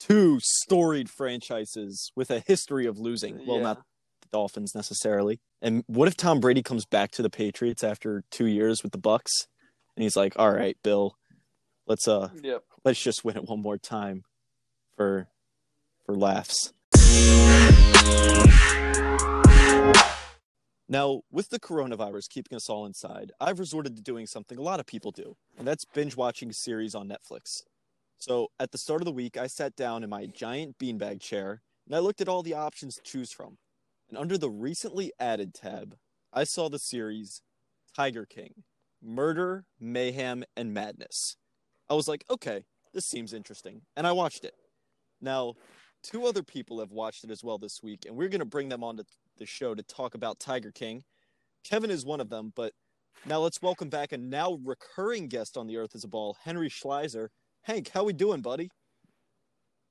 [0.00, 3.46] Two storied franchises with a history of losing.
[3.46, 3.62] Well, Yeah.
[3.62, 3.82] not
[4.32, 5.40] Dolphins necessarily.
[5.60, 8.98] And what if Tom Brady comes back to the Patriots after two years with the
[8.98, 9.46] Bucs,
[9.94, 11.16] and he's like, "All right, Bill,
[11.86, 12.64] let's uh, Yep.
[12.84, 14.24] let's just win it one more time
[14.96, 15.28] for
[16.04, 16.72] for laughs."
[20.88, 24.78] Now, with the coronavirus keeping us all inside, I've resorted to doing something a lot
[24.78, 27.62] of people do, and that's binge watching series on Netflix.
[28.18, 31.62] So, at the start of the week, I sat down in my giant beanbag chair
[31.86, 33.58] and I looked at all the options to choose from.
[34.12, 35.96] And under the recently added tab,
[36.34, 37.40] I saw the series
[37.96, 38.64] Tiger King
[39.02, 41.36] Murder, Mayhem, and Madness.
[41.88, 43.80] I was like, okay, this seems interesting.
[43.96, 44.52] And I watched it.
[45.22, 45.54] Now,
[46.02, 48.68] two other people have watched it as well this week, and we're going to bring
[48.68, 49.04] them on to
[49.38, 51.04] the show to talk about Tiger King.
[51.64, 52.74] Kevin is one of them, but
[53.24, 56.68] now let's welcome back a now recurring guest on the Earth is a Ball, Henry
[56.68, 57.28] Schleiser.
[57.62, 58.68] Hank, how we doing, buddy?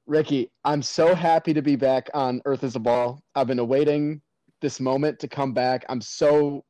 [0.08, 3.22] Ricky, I'm so happy to be back on Earth is a Ball.
[3.36, 4.22] I've been awaiting
[4.62, 5.86] this moment to come back.
[5.90, 6.64] I'm so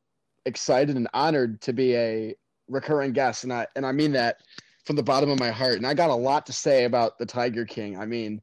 [0.45, 2.35] excited and honored to be a
[2.67, 4.37] recurring guest, and I and I mean that
[4.85, 5.75] from the bottom of my heart.
[5.75, 7.97] And I got a lot to say about the Tiger King.
[7.97, 8.41] I mean,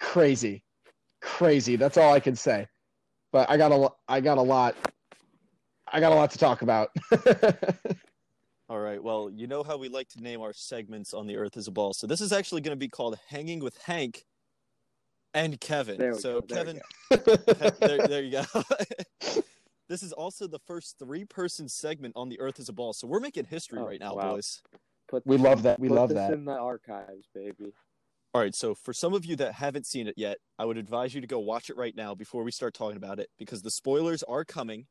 [0.00, 0.62] crazy,
[1.20, 1.76] crazy.
[1.76, 2.66] That's all I can say.
[3.32, 4.74] But I got a I got a lot.
[5.92, 6.90] I got a lot to talk about.
[8.74, 9.00] All right.
[9.00, 11.70] Well, you know how we like to name our segments on the Earth is a
[11.70, 11.92] Ball.
[11.92, 14.24] So this is actually going to be called Hanging with Hank
[15.32, 15.96] and Kevin.
[15.96, 16.80] There we so go, there we
[17.16, 18.62] Kevin, there, there you go.
[19.88, 22.92] this is also the first three-person segment on the Earth is a Ball.
[22.92, 24.32] So we're making history Oh, right now, wow.
[24.32, 24.60] boys.
[25.06, 25.78] Put we love that.
[25.78, 26.32] We put love this that.
[26.32, 27.72] in the archives, baby.
[28.34, 31.14] All right, so for some of you that haven't seen it yet, I would advise
[31.14, 33.70] you to go watch it right now before we start talking about it because the
[33.70, 34.88] spoilers are coming.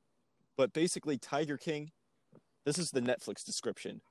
[0.55, 1.91] But basically, Tiger King,
[2.65, 4.01] this is the Netflix description.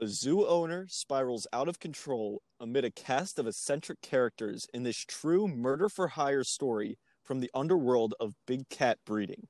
[0.00, 4.98] A zoo owner spirals out of control amid a cast of eccentric characters in this
[4.98, 9.48] true murder for hire story from the underworld of big cat breeding.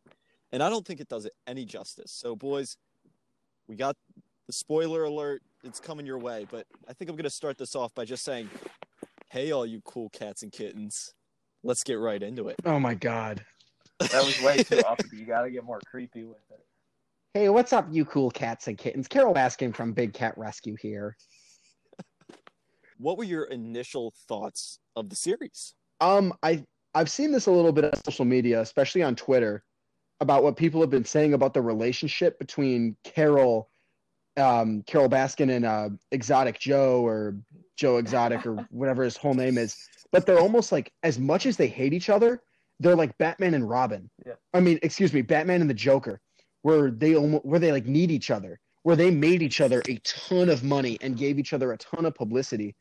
[0.52, 2.12] And I don't think it does it any justice.
[2.12, 2.76] So, boys,
[3.66, 3.96] we got
[4.46, 5.42] the spoiler alert.
[5.64, 6.46] It's coming your way.
[6.48, 8.48] But I think I'm going to start this off by just saying
[9.28, 11.12] Hey, all you cool cats and kittens.
[11.64, 12.56] Let's get right into it.
[12.64, 13.44] Oh my god.
[13.98, 15.16] That was way too uppity.
[15.16, 16.64] You got to get more creepy with it.
[17.36, 19.08] Hey, what's up, you cool cats and kittens?
[19.08, 21.18] Carole Baskin from Big Cat Rescue here.
[22.96, 25.74] What were your initial thoughts of the series?
[26.00, 26.64] Um, I
[26.94, 29.62] I've seen this a little bit on social media, especially on Twitter,
[30.22, 33.68] about what people have been saying about the relationship between Carole,
[34.38, 37.36] um, Carole Baskin and uh, Exotic Joe or
[37.76, 39.76] Joe Exotic or whatever his whole name is.
[40.10, 42.40] But they're almost like as much as they hate each other,
[42.80, 44.08] they're like Batman and Robin.
[44.24, 44.36] Yeah.
[44.54, 46.22] I mean, excuse me, Batman and the Joker,
[46.66, 49.98] where they almost where they like need each other, where they made each other a
[49.98, 52.74] ton of money and gave each other a ton of publicity.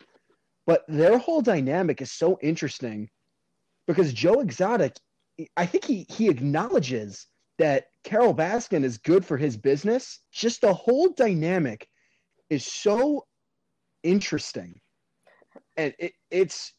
[0.65, 3.07] But their whole dynamic is so interesting
[3.85, 4.95] because Joe Exotic,
[5.55, 7.27] I think he he acknowledges
[7.59, 10.21] that Carole Baskin is good for his business.
[10.31, 11.87] Just the whole dynamic
[12.49, 13.27] is so
[14.01, 14.81] interesting,
[15.77, 16.73] and it, it's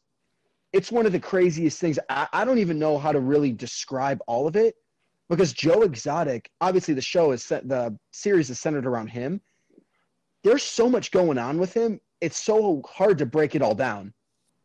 [0.73, 2.01] it's one of the craziest things.
[2.09, 4.75] I, I don't even know how to really describe all of it
[5.29, 9.41] because Joe Exotic, obviously, the show is set, the series is centered around him.
[10.45, 12.01] There's so much going on with him.
[12.21, 14.13] It's so hard to break it all down.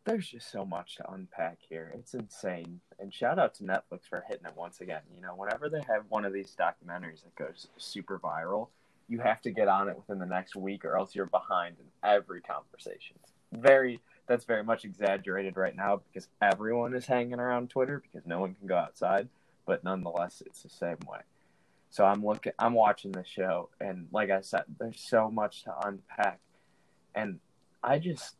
[0.05, 1.91] There's just so much to unpack here.
[1.95, 2.80] It's insane.
[2.99, 5.01] And shout out to Netflix for hitting it once again.
[5.16, 8.70] You know, whenever they have one of these documentaries that goes super viral,
[9.07, 11.86] you have to get on it within the next week or else you're behind in
[12.09, 13.18] every conversation.
[13.51, 18.39] Very that's very much exaggerated right now because everyone is hanging around Twitter because no
[18.39, 19.28] one can go outside,
[19.66, 21.20] but nonetheless it's the same way.
[21.89, 25.74] So I'm looking I'm watching the show and like I said, there's so much to
[25.86, 26.39] unpack.
[27.16, 27.39] And
[27.84, 28.36] I just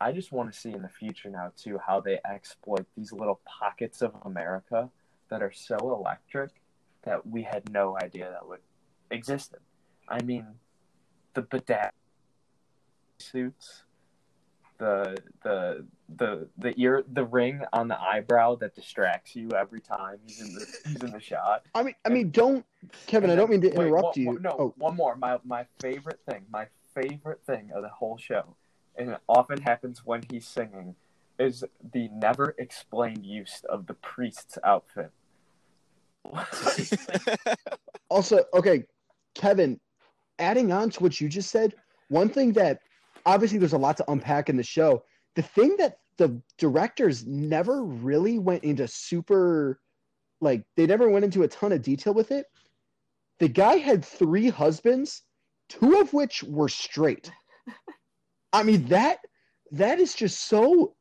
[0.00, 3.40] I just want to see in the future now too how they exploit these little
[3.44, 4.90] pockets of America
[5.30, 6.50] that are so electric
[7.04, 8.60] that we had no idea that would
[9.10, 9.60] existed.
[10.08, 10.46] I mean,
[11.34, 11.92] the bedazzled
[13.18, 13.84] suits,
[14.78, 20.18] the the the the ear the ring on the eyebrow that distracts you every time
[20.26, 21.64] he's in the he's in the shot.
[21.74, 22.64] I mean, I mean, don't,
[23.06, 23.30] Kevin.
[23.30, 24.26] I don't mean to Wait, interrupt one- you.
[24.26, 25.14] one- no, Oh, one more.
[25.16, 28.56] My my favorite thing, my favorite thing of the whole show,
[28.96, 30.94] and it often happens when he's singing,
[31.38, 35.10] is the never explained use of the priest's outfit.
[38.08, 38.84] also, okay,
[39.34, 39.78] Kevin.
[40.38, 41.74] Adding on to what you just said,
[42.08, 42.80] one thing that
[43.26, 45.04] obviously there's a lot to unpack in the show.
[45.34, 49.80] The thing that the directors never really went into super,
[50.40, 52.46] like they never went into a ton of detail with it.
[53.38, 55.22] The guy had three husbands,
[55.68, 57.30] two of which were straight.
[58.52, 59.18] I mean that
[59.72, 60.94] that is just so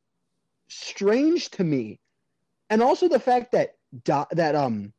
[0.69, 1.99] strange to me,
[2.69, 4.93] and also the fact that Doc, that um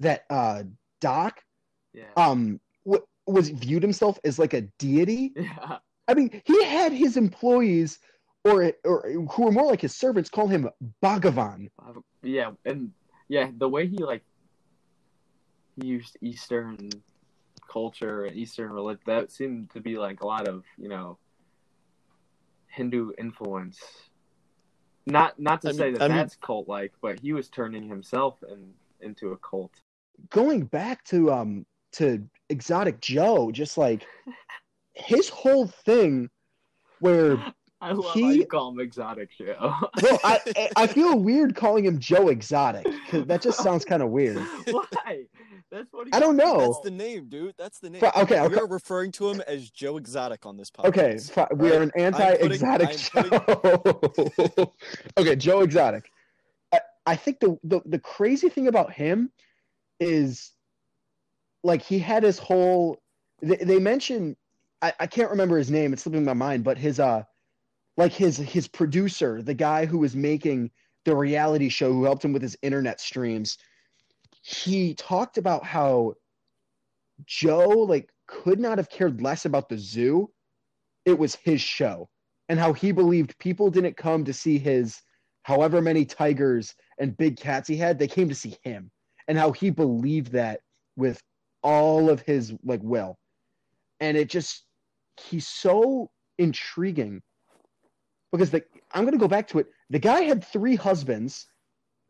[0.00, 0.62] that uh
[1.00, 1.42] Doc
[1.92, 2.04] yeah.
[2.16, 5.32] um w- was viewed himself as like a deity.
[5.36, 5.78] yeah.
[6.08, 7.98] I mean, he had his employees
[8.44, 10.68] or or who were more like his servants call him
[11.02, 11.68] Bhagavan.
[12.22, 12.90] Yeah, and
[13.28, 14.24] yeah, the way he like
[15.80, 16.90] he used Eastern
[17.70, 21.18] culture and Eastern religion that seemed to be like a lot of you know
[22.68, 23.78] Hindu influence.
[25.06, 27.88] Not not to I say mean- that I that's cult like, but he was turning
[27.88, 29.72] himself in, into a cult.
[30.30, 34.04] Going back to um to Exotic Joe, just like
[34.94, 36.28] his whole thing
[37.00, 37.36] where
[37.80, 39.56] I love He- you call him Exotic Joe.
[40.02, 44.02] well, I I- I feel weird calling him Joe Exotic because that just sounds kind
[44.02, 44.36] of weird.
[44.70, 45.24] Why?
[45.70, 46.58] That's what he I don't know.
[46.58, 47.54] That's the name, dude.
[47.58, 48.00] That's the name.
[48.02, 48.56] Fi- okay, okay.
[48.56, 50.86] We're referring to him as Joe Exotic on this podcast.
[50.86, 51.78] Okay, fi- we Right.
[51.78, 54.72] are an anti-exotic I'm show.
[55.18, 56.10] okay, Joe Exotic.
[56.72, 59.32] I, I think the, the the crazy thing about him
[59.98, 60.52] is
[61.64, 63.00] like he had his whole.
[63.40, 64.36] They, they mention
[64.82, 65.92] I, I can't remember his name.
[65.92, 67.22] It's slipping my mind, but his uh,
[67.96, 70.70] like his his producer, the guy who was making
[71.04, 73.58] the reality show, who helped him with his internet streams.
[74.42, 76.14] He talked about how
[77.24, 80.30] Joe like could not have cared less about the zoo
[81.04, 82.08] it was his show
[82.48, 85.00] and how he believed people didn't come to see his
[85.42, 88.90] however many tigers and big cats he had they came to see him
[89.28, 90.60] and how he believed that
[90.96, 91.20] with
[91.62, 93.18] all of his like will
[94.00, 94.64] and it just
[95.22, 97.22] he's so intriguing
[98.32, 98.62] because the
[98.92, 101.46] i'm going to go back to it the guy had three husbands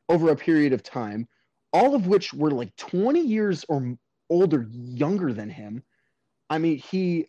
[0.09, 1.27] over a period of time
[1.73, 3.97] all of which were like 20 years or
[4.31, 5.83] older younger than him
[6.51, 7.27] i mean he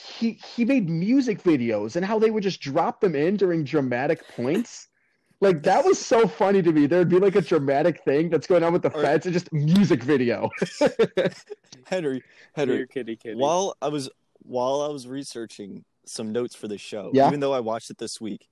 [0.00, 4.26] he he made music videos and how they would just drop them in during dramatic
[4.28, 4.88] points.
[5.42, 6.86] Like that was so funny to me.
[6.86, 9.50] There'd be like a dramatic thing that's going on with the Or- feds and just
[9.52, 10.50] music video.
[11.86, 12.22] Henry,
[12.54, 12.76] Henry.
[12.78, 13.36] Dear kitty kitty.
[13.36, 14.10] While I was
[14.42, 17.28] while I was researching some notes for the show, Yeah.
[17.28, 18.48] even though I watched it this week,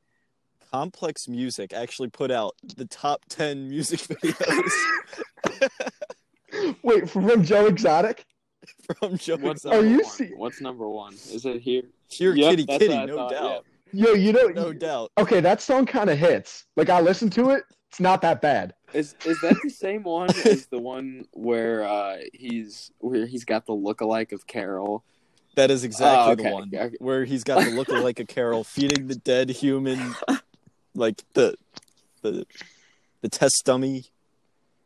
[0.70, 4.72] Complex Music actually put out the top ten music videos
[6.82, 8.24] Wait, from Joe Exotic?
[8.98, 9.78] from Joe What's Exotic.
[9.78, 10.04] Are number you one?
[10.12, 11.12] se- What's number one?
[11.14, 11.82] Is it here?
[12.08, 15.10] Here, Yep, kitty, kitty, no thought, doubt, Yo, you know, no doubt.
[15.18, 16.64] okay, that song kind of hits.
[16.76, 18.74] Like I listened to it, it's not that bad.
[18.92, 23.66] Is is that the same one as the one where uh, he's where he's got
[23.66, 25.04] the lookalike of Carole?
[25.56, 26.96] That is exactly Oh, the one okay.
[26.98, 30.14] where he's got the look like a Carole feeding the dead human,
[30.94, 31.54] like the
[32.22, 32.46] the
[33.22, 34.06] the test dummy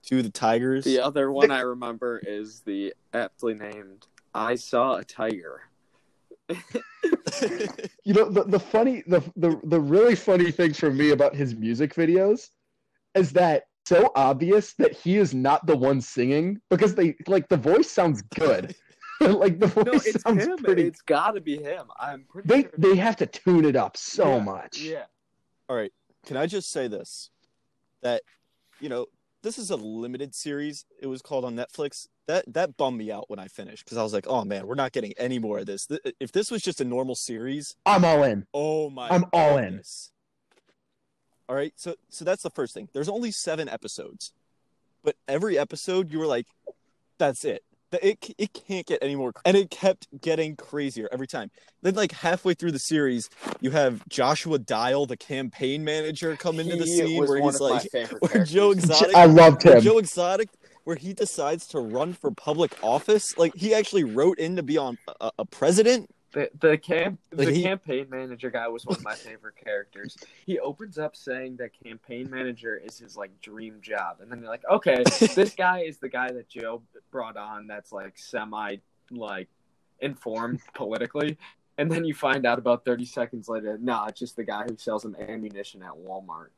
[0.07, 0.84] to the tigers.
[0.84, 5.61] The other one I remember is the aptly named "I Saw a Tiger."
[8.05, 11.55] You know, the, the funny, the, the the really funny thing for me about his
[11.55, 12.51] music videos
[13.14, 17.57] is that so obvious that he is not the one singing because they like the
[17.57, 18.74] voice sounds good.
[19.20, 20.57] like the voice No, it's sounds him.
[20.59, 20.83] pretty.
[20.83, 21.87] It's got to be him.
[21.99, 22.70] I'm pretty They sure.
[22.78, 24.80] they have to tune it up so Yeah, much.
[24.80, 25.05] Yeah.
[25.68, 25.93] All right,
[26.26, 27.30] can I just say this?
[28.03, 28.22] That
[28.80, 29.07] you know,
[29.43, 30.87] this is a limited series.
[31.01, 32.09] It was called on Netflix.
[32.29, 34.77] That that bummed me out when I finished because I was like, oh man, we're
[34.77, 35.89] not getting any more of this.
[36.20, 38.47] If this was just a normal series, I'm all in.
[38.55, 39.83] oh my, I'm all in.
[41.49, 42.89] All right, so so that's the first thing.
[42.93, 44.33] There's only seven episodes,
[45.03, 46.47] but every episode you were like,
[47.18, 47.62] that's it.
[48.01, 51.51] It it can't get any more, and it kept getting crazier every time.
[51.83, 53.29] Then like halfway through the series,
[53.61, 57.61] you have Joshua Dial, the campaign manager, come into the He scene where he's of
[57.61, 58.70] my like, favorite where Joe.
[58.70, 59.83] Exotic, I loved him.
[59.83, 60.49] Joe Exotic,
[60.85, 63.37] where he decides to run for public office.
[63.39, 66.11] Like he actually wrote in to be on a, a president.
[66.33, 70.16] The the camp Like, the he- campaign manager guy was one of my favorite characters.
[70.47, 74.49] He opens up saying that campaign manager is his like dream job, and then you're
[74.49, 75.03] like, okay,
[75.35, 77.66] this guy is the guy that Joe brought on.
[77.66, 78.76] That's like semi
[79.11, 79.49] like
[80.01, 81.37] informed politically,
[81.78, 84.76] And then you find out about 30 seconds later, nah, it's just the guy who
[84.76, 86.49] sells him ammunition at Walmart.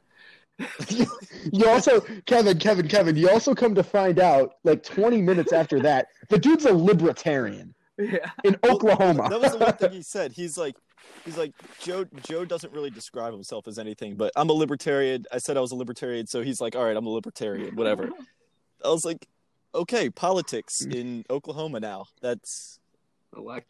[1.52, 5.80] You also, Kevin, Kevin, Kevin, you also come to find out, like 20 minutes after
[5.80, 8.30] that, the dude's a libertarian Yeah.
[8.44, 9.28] in Well, Oklahoma.
[9.28, 10.32] That was the one thing he said.
[10.32, 10.76] He's like,
[11.24, 12.04] he's like Joe.
[12.22, 15.24] Joe doesn't really describe himself as anything, but I'm a libertarian.
[15.32, 18.10] I said I was a libertarian, so he's like, all right, I'm a libertarian, whatever.
[18.84, 19.26] I was like,
[19.74, 22.06] okay, politics in Oklahoma now.
[22.20, 22.78] That's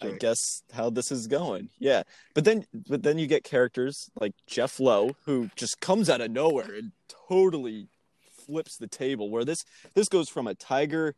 [0.03, 1.71] I guess how this is going.
[1.79, 2.03] Yeah,
[2.35, 6.31] but then but then you get characters like Jeff Lowe who just comes out of
[6.31, 6.93] nowhere and
[7.29, 7.89] totally
[8.47, 9.31] flips the table.
[9.31, 11.15] Where this this goes from a tiger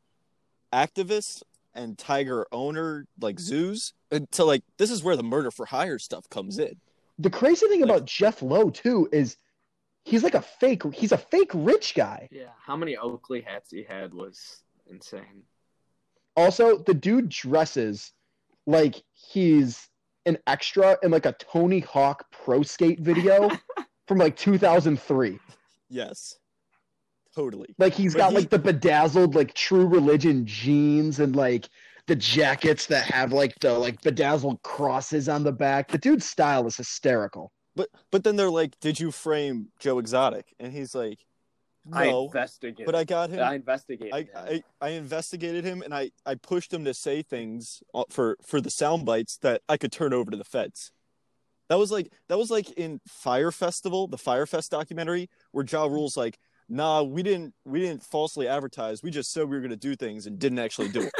[0.72, 1.42] activist
[1.74, 3.44] and tiger owner like mm-hmm.
[3.44, 3.92] zoos
[4.30, 6.76] to like this is where the murder for hire stuff comes in.
[7.18, 9.36] the crazy thing Like- about Jeff Lowe, too, is
[10.04, 12.28] he's like a fake, he's a fake rich guy.
[12.30, 12.50] Yeah.
[12.64, 15.42] How many Oakley hats he had was insane.
[16.36, 18.12] Also, the dude dresses
[18.66, 19.88] like he's
[20.26, 23.50] an extra in like a Tony Hawk pro skate video
[24.08, 25.38] from like 2003.
[25.88, 26.36] Yes,
[27.34, 27.74] totally.
[27.78, 31.68] Like he's But got he- like the bedazzled like true religion jeans and like
[32.06, 35.90] the jackets that have like the like bedazzled crosses on the back.
[35.90, 37.52] The dude's style is hysterical.
[37.74, 41.18] But but then they're like, "Did you frame Joe Exotic?" And he's like,
[41.92, 42.86] I "No, investigated.
[42.86, 43.40] but I got him.
[43.40, 44.12] I investigated.
[44.12, 44.28] I, him.
[44.34, 48.60] I, I investigated him and I, I pushed him to say things uh, for, for
[48.60, 50.90] the sound bites that I could turn over to the feds.
[51.68, 55.86] That was like that was like in Fyre Festival, the Fyre Fest documentary, where Ja
[55.86, 59.02] Rule's like, nah, we didn't we didn't falsely advertise.
[59.02, 61.10] We just said we were gonna do things and didn't actually do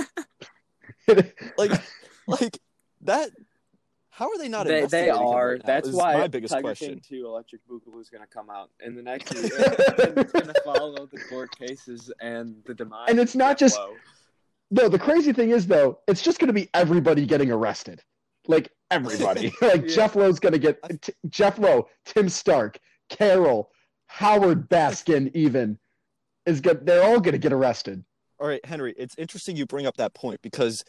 [1.08, 1.34] it.
[1.58, 1.72] like
[2.28, 2.58] like
[3.02, 3.30] that
[4.16, 5.50] how are they not They, they investigating him are.
[5.52, 6.88] right That's why my biggest Tiger question.
[6.94, 9.44] King 2 Electric Boogaloo is going to come out in the next year.
[9.44, 13.10] and it's going to follow the court cases and the demise.
[13.10, 13.94] And it's not Jeff just- Lowe.
[14.70, 18.02] No, the crazy thing is though, it's just going to be everybody getting arrested.
[18.48, 19.52] Like everybody.
[19.60, 19.94] like Yeah.
[19.94, 22.78] Jeff Lowe's going to get T- Jeff Lowe, Tim Stark,
[23.10, 23.70] Carole,
[24.06, 25.78] Howard Baskin even
[26.46, 26.86] is good.
[26.86, 28.02] They're all going to get arrested.
[28.40, 30.84] All right, Henry, it's interesting you bring up that point because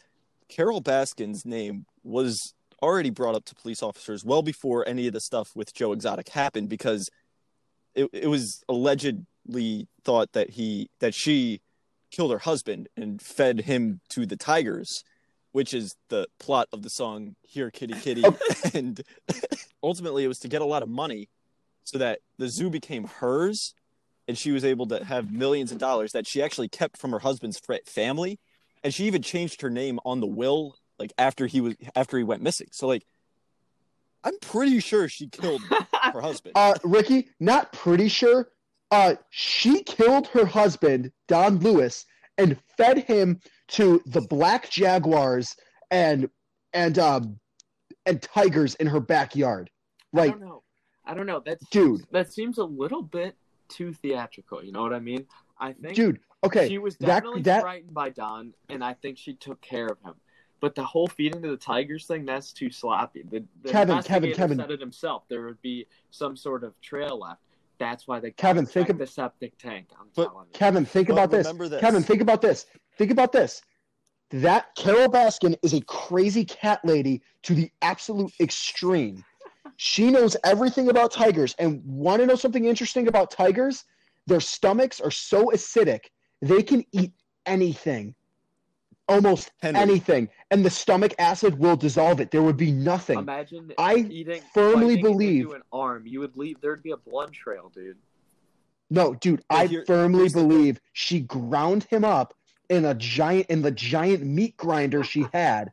[0.48, 5.20] Carole Baskin's name was already brought up to police officers well before any of the
[5.20, 7.10] stuff with Joe Exotic happened because
[7.94, 11.60] it, it was allegedly thought that he that she
[12.10, 15.04] killed her husband and fed him to the tigers,
[15.52, 18.36] which is the plot of the song Here Kitty Kitty Oh.
[18.74, 19.02] and
[19.82, 21.28] ultimately it was to get a lot of money
[21.84, 23.74] so that the zoo became hers
[24.26, 27.18] and she was able to have millions of dollars that she actually kept from her
[27.20, 28.38] husband's family
[28.84, 32.24] and she even changed her name on the will like after he was after he
[32.24, 33.04] went missing so like
[34.24, 35.62] i'm pretty sure she killed
[36.12, 38.48] her husband Uh, Ricky, not pretty sure.
[38.90, 42.06] Uh, she killed her husband, Don Lewis,
[42.38, 43.38] and fed him
[43.68, 45.54] to the black jaguars
[45.90, 46.30] and
[46.72, 47.38] and um
[48.06, 49.68] and tigers in her backyard.
[50.14, 50.62] Like, I don't know.
[51.04, 51.40] I don't know.
[51.44, 52.06] That Dude.
[52.12, 53.36] that seems a little bit
[53.68, 54.64] too theatrical.
[54.64, 55.26] You know what I mean?
[55.60, 59.18] I think dude, okay, she was that- definitely that- frightened by Don, and I think
[59.18, 60.14] she took care of him.
[60.60, 63.22] But the whole feeding to the tigers thing—that's too sloppy.
[63.30, 63.90] The, the Kevin, Kevin,
[64.30, 64.58] investigator Kevin.
[64.58, 65.22] said it himself.
[65.28, 67.42] There would be some sort of trail left.
[67.78, 69.86] That's why they Kevin, think of- the septic tank.
[70.00, 70.52] I'm But- telling you.
[70.52, 71.46] Kevin, think But about this.
[71.70, 71.80] this.
[71.80, 72.66] Kevin, think about this.
[72.96, 73.62] Think about this.
[74.30, 79.24] That Carole Baskin is a crazy cat lady to the absolute extreme.
[79.76, 81.54] She knows everything about tigers.
[81.60, 83.84] And want to know something interesting about tigers?
[84.26, 86.00] Their stomachs are so acidic,
[86.42, 87.12] they can eat
[87.46, 88.14] anything.
[89.08, 89.80] Almost Henry.
[89.80, 90.28] anything.
[90.50, 92.30] And the stomach acid will dissolve it.
[92.30, 93.18] There would be nothing.
[93.18, 96.06] Imagine I eating firmly believe- an arm.
[96.06, 96.60] You would leave.
[96.60, 97.96] There'd be a blood trail, dude.
[98.90, 102.34] No, dude, I firmly believe she ground him up
[102.70, 105.72] in a giant in the giant meat grinder she had,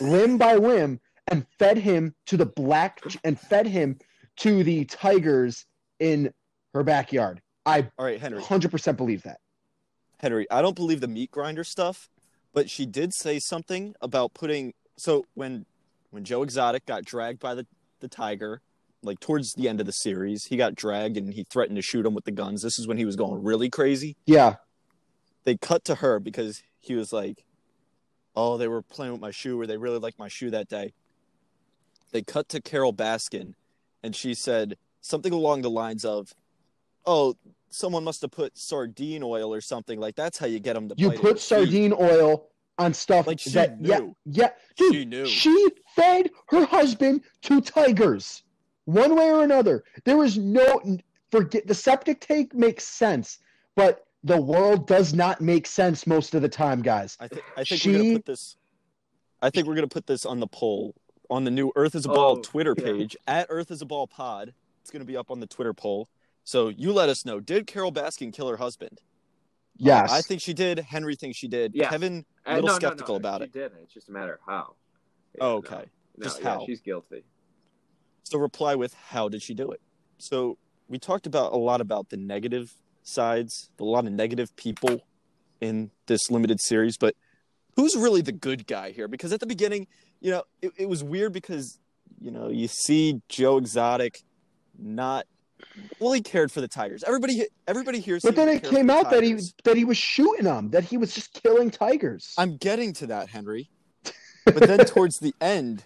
[0.00, 3.98] limb by limb, and fed him to the black and fed him
[4.36, 5.66] to the tigers
[6.00, 6.32] in
[6.74, 7.40] her backyard.
[7.66, 9.40] I all right henry 100% believe that.
[10.20, 12.08] henry i don't believe the meat grinder stuff
[12.52, 15.64] but she did say something about putting so when
[16.10, 17.66] when joe exotic got dragged by the
[18.00, 18.60] the tiger
[19.02, 22.04] like towards the end of the series he got dragged and he threatened to shoot
[22.06, 24.56] him with the guns this is when he was going really crazy Yeah.
[25.44, 27.44] they cut to her because he was like,
[28.36, 30.92] "Oh, they were playing with my shoe, or they really liked my shoe that day."
[32.12, 33.54] They cut to Carole Baskin,
[34.02, 36.34] and she said something along the lines of,
[37.04, 37.34] "Oh,
[37.70, 40.94] someone must have put sardine oil or something like that's how you get them to."
[40.98, 42.48] You bite put with feet." sardine oil
[42.78, 44.16] on stuff Like she that yeah, knew.
[44.26, 45.26] yeah, dude, She knew.
[45.26, 48.42] She fed her husband to tigers,
[48.84, 49.82] one way or another.
[50.04, 50.80] There is no
[51.30, 51.66] forget.
[51.66, 53.38] The septic tank makes sense,
[53.74, 57.16] but the world does not make sense most of the time, guys.
[57.20, 58.56] I think I think we're gonna She- put this.
[59.42, 60.94] I think we're gonna put this on the poll
[61.30, 62.84] on the new Earth is a Ball Oh, Twitter yeah.
[62.84, 64.54] page at Earth is a Ball Pod.
[64.80, 66.08] It's going to be up on the Twitter poll.
[66.48, 67.40] So you let us know.
[67.40, 69.02] Did Carole Baskin kill her husband?
[69.76, 70.10] Yes.
[70.10, 70.78] I think she did.
[70.78, 71.72] Henry thinks she did.
[71.74, 71.90] Yes.
[71.90, 73.52] Kevin, Uh, a little no, no, skeptical no, about she it.
[73.52, 73.80] didn't.
[73.82, 74.74] It's just a matter of how.
[75.34, 75.84] Yeah, Oh, okay.
[76.16, 76.64] No, Just yeah, how.
[76.64, 77.22] she's guilty.
[78.22, 79.82] So reply with how did she do it?
[80.16, 80.56] So
[80.88, 82.72] we talked about a lot about the negative
[83.02, 85.02] sides, a lot of negative people
[85.60, 87.14] in this limited series, but
[87.76, 89.06] who's really the good guy here?
[89.06, 89.86] Because at the beginning,
[90.22, 91.78] you know, it, it was weird because
[92.18, 94.22] you know you see Joe Exotic
[94.78, 95.26] not
[95.98, 97.04] well he cared for the Tigers.
[97.04, 98.18] Everybody everybody here.
[98.22, 101.14] but then it came out that he that he was shooting them, that he was
[101.14, 102.34] just killing tigers.
[102.38, 103.70] I'm getting to that, Henry.
[104.44, 105.84] But then towards the end,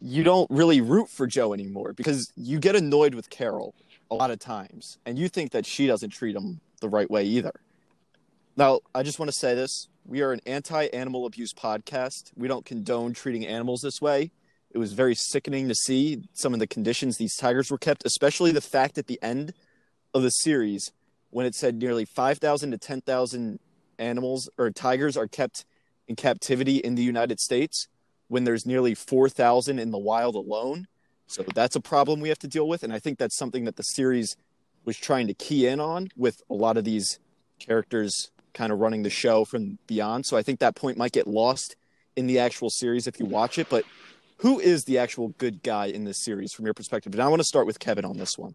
[0.00, 3.74] you don't really root for Joe anymore because you get annoyed with Carole
[4.10, 7.24] a lot of times, and you think that she doesn't treat him the right way
[7.24, 7.52] either.
[8.56, 12.32] Now, I just want to say this: we are an anti-animal abuse podcast.
[12.34, 14.30] We don't condone treating animals this way.
[14.70, 18.52] It was very sickening to see some of the conditions these tigers were kept, especially
[18.52, 19.54] the fact at the end
[20.14, 20.92] of the series
[21.30, 23.58] when it said nearly 5,000 to 10,000
[23.98, 25.64] animals or tigers are kept
[26.06, 27.88] in captivity in the United States
[28.28, 30.86] when there's nearly 4,000 in the wild alone.
[31.26, 32.82] So that's a problem we have to deal with.
[32.82, 34.36] And I think that's something that the series
[34.84, 37.18] was trying to key in on with a lot of these
[37.58, 40.24] characters kind of running the show from beyond.
[40.24, 41.76] So I think that point might get lost
[42.16, 43.68] in the actual series if you watch it.
[43.68, 43.84] But
[44.38, 47.12] who is the actual good guy in this series from your perspective?
[47.12, 48.54] And I want to start with Kevin on this one.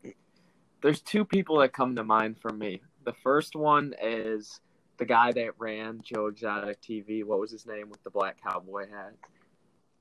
[0.81, 2.81] There's two people that come to mind for me.
[3.05, 4.59] The first one is
[4.97, 7.23] the guy that ran Joe Exotic TV.
[7.23, 9.13] What was his name with the black cowboy hat?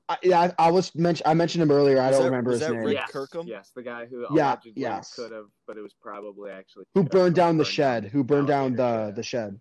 [0.09, 1.99] I, yeah, I, I was mention I mentioned him earlier.
[2.01, 2.83] I Was don't that- remember was his that name.
[2.83, 3.47] Rick yes, Kirkham?
[3.47, 5.13] Yes, the guy who Yeah, allegedly yes.
[5.15, 8.05] could have, but it was probably actually Who burned down the burned shed?
[8.05, 9.59] Who burned down the the shed?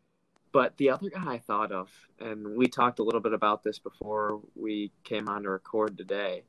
[0.52, 1.88] But the other guy I thought of,
[2.20, 6.44] and we talked a little bit about this before we came on to record today,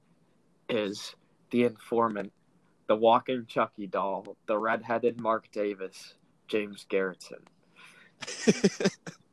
[0.69, 1.15] is
[1.51, 2.33] the informant,
[2.87, 6.15] the walking Chucky doll, the redheaded Mark Davis,
[6.47, 7.43] James Garretson.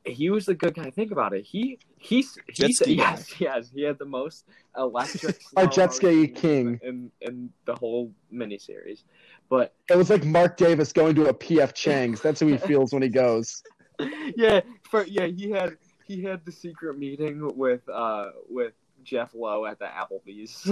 [0.04, 0.90] He was the good guy.
[0.90, 1.44] Think about it.
[1.44, 4.46] He he's he's yes yes he had the most
[4.76, 6.80] electric Our jet ski king.
[6.82, 9.02] in in the whole miniseries.
[9.48, 12.20] But It was like Mark Davis going to a PF Chang's.
[12.22, 13.62] That's who he feels when he goes.
[14.36, 15.76] yeah, for yeah, he had
[16.06, 18.72] he had the secret meeting with uh with
[19.04, 20.70] Jeff Lowe at the Applebee's.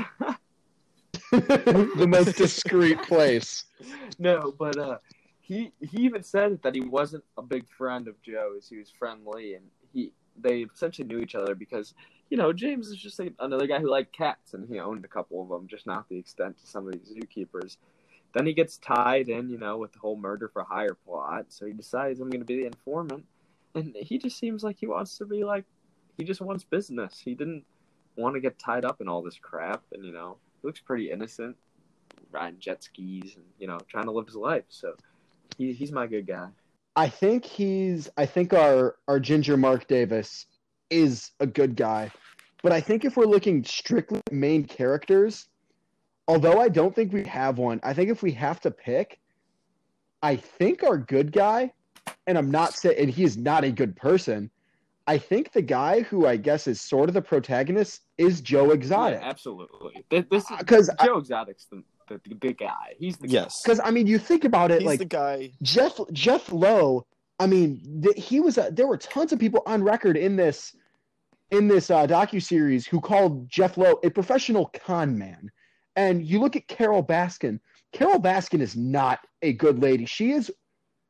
[1.31, 3.65] the most discreet place.
[4.19, 4.99] no, but uh
[5.41, 8.69] he he even said that he wasn't a big friend of Joe's.
[8.69, 11.95] He was friendly and he they essentially knew each other because
[12.31, 15.09] you know James is just like another guy who liked cats and he owned a
[15.09, 17.77] couple of them, just not the extent to some of these zookeepers.
[18.35, 21.47] Then he gets tied in, you know, with the whole murder for hire plot.
[21.49, 23.25] So he decides I'm going to be the informant,
[23.75, 25.65] and he just seems like he wants to be like
[26.17, 27.21] he just wants business.
[27.25, 27.65] He didn't
[28.17, 31.11] want to get tied up in all this crap, and you know, he looks pretty
[31.11, 31.57] innocent,
[32.31, 34.65] riding jet skis and you know, trying to live his life.
[34.69, 34.95] So
[35.57, 36.49] he, he's my good guy.
[36.97, 38.11] I think he's.
[38.17, 40.47] I think our our ginger Mark Davis
[40.91, 42.11] is a good guy,
[42.63, 45.49] but I think if we're looking strictly at main characters,
[46.29, 49.19] although I don't think we have one, I think if we have to pick,
[50.23, 51.73] I think our good guy,
[52.27, 54.51] and I'm not saying and he is not a good person.
[55.07, 59.21] I think the guy who I guess is sort of the protagonist is Joe Exotic.
[59.21, 60.05] Yeah, absolutely.
[60.11, 62.95] This, this Because Joe Exotic's the, the, the big guy.
[62.99, 63.63] He's the yes.
[63.63, 65.53] because I mean, you think about it, He's like the guy.
[65.63, 67.07] Jeff Jeff Lowe.
[67.41, 68.59] I mean, th- he was.
[68.59, 70.77] A, there were tons of people on record in this
[71.51, 75.51] in this uh, docu series who called Jeff Lowe a professional con man.
[75.99, 77.59] And you look at Carole Baskin.
[77.93, 80.07] Carole Baskin is not a good lady.
[80.07, 80.49] She is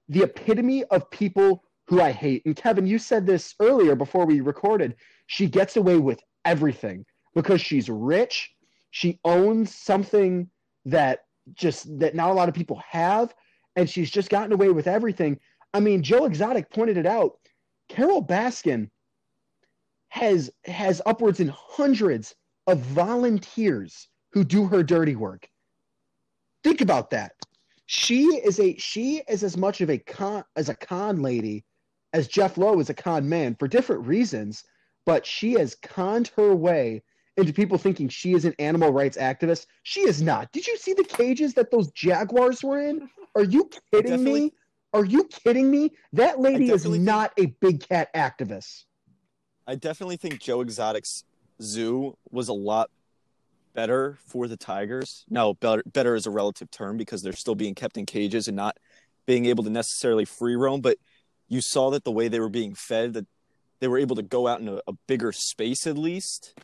[0.09, 2.41] the epitome of people who I hate.
[2.47, 4.97] And Kevin, you said this earlier before we recorded.
[5.27, 8.51] She gets away with everything because she's rich.
[8.91, 10.49] She owns something
[10.87, 11.21] that
[11.53, 13.35] just that not a lot of people have,
[13.77, 15.39] and she's just gotten away with everything.
[15.75, 17.33] I mean, Joe Exotic pointed it out.
[17.91, 18.89] Carole Baskin
[20.09, 22.35] has has upwards in hundreds
[22.67, 25.49] of volunteers who do her dirty work.
[26.65, 27.33] Think about that.
[27.87, 31.65] She is a she is as much of a con as a con lady
[32.13, 34.65] as Jeff Lowe is a con man for different reasons,
[35.07, 37.03] but she has conned her way
[37.37, 39.67] into people thinking she is an animal rights activist.
[39.85, 40.51] She is not.
[40.53, 43.09] Did you see the cages that those jaguars were in?
[43.35, 44.53] Are you kidding me?
[44.93, 45.93] Are you kidding me?
[46.13, 48.85] That lady is not a big cat activist.
[49.67, 51.25] I definitely think Joe Exotic's
[51.61, 52.91] zoo was a lot
[53.79, 55.25] better for the Tigers.
[55.31, 58.57] Now, better, better is a relative term because they're still being kept in cages and
[58.57, 58.77] not
[59.25, 60.81] being able to necessarily free roam.
[60.81, 60.97] But
[61.47, 63.27] you saw that the way they were being fed, that
[63.79, 66.55] they were able to go out in a, a bigger space at least.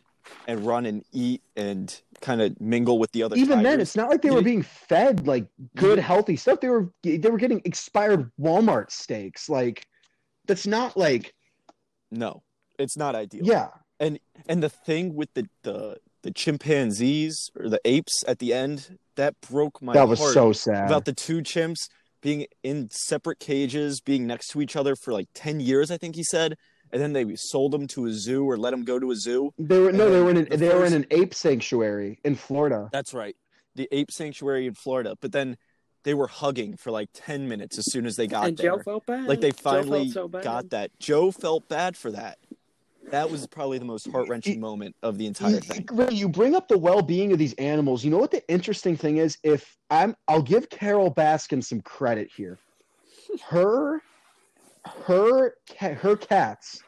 [0.47, 3.35] and run and eat and kind of mingle with the other.
[3.35, 5.45] Even then, it's not like they were being fed like
[5.75, 6.59] good, healthy stuff.
[6.59, 9.49] They were they were getting expired Walmart steaks.
[9.49, 9.85] Like
[10.47, 11.33] that's not like
[12.11, 12.43] no,
[12.79, 13.45] it's not ideal.
[13.45, 13.69] yeah.
[13.99, 18.97] And and the thing with the the the chimpanzees or the apes at the end
[19.15, 20.87] that broke my that was heart so sad.
[20.87, 21.87] about the two chimps
[22.21, 25.91] being in separate cages, being next to each other for like ten years.
[25.91, 26.55] I think he said,
[26.91, 29.51] and then they sold them to a zoo or let them go to a zoo.
[29.59, 32.19] they were no, they were in an, the they were in first- an ape sanctuary
[32.23, 32.89] in Florida.
[32.91, 33.35] That's right,
[33.75, 35.15] the ape sanctuary in Florida.
[35.21, 35.57] But then
[36.03, 38.71] they were hugging for like ten minutes as soon as they got and there.
[38.77, 39.25] Joe felt bad.
[39.25, 40.43] like they Joe felt finally so bad.
[40.43, 40.89] got that.
[40.99, 42.39] Joe felt bad for that.
[43.15, 45.87] That was probably the most heart wrenching moment of the entire thing.
[45.89, 48.03] you- You bring up the well-being of these animals.
[48.03, 49.37] You know what the interesting thing is?
[49.41, 52.59] If I'm, I'll give Carole Baskin some credit here.
[53.47, 54.01] Her,
[55.07, 56.83] her, her cats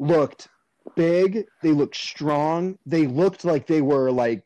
[0.00, 0.48] looked
[0.96, 1.46] big.
[1.62, 2.76] They looked strong.
[2.84, 4.42] They looked like they were like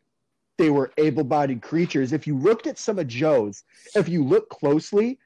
[0.59, 2.13] they were able-bodied creatures.
[2.13, 3.65] If you looked at some of Joe's,
[3.97, 5.19] if you look closely,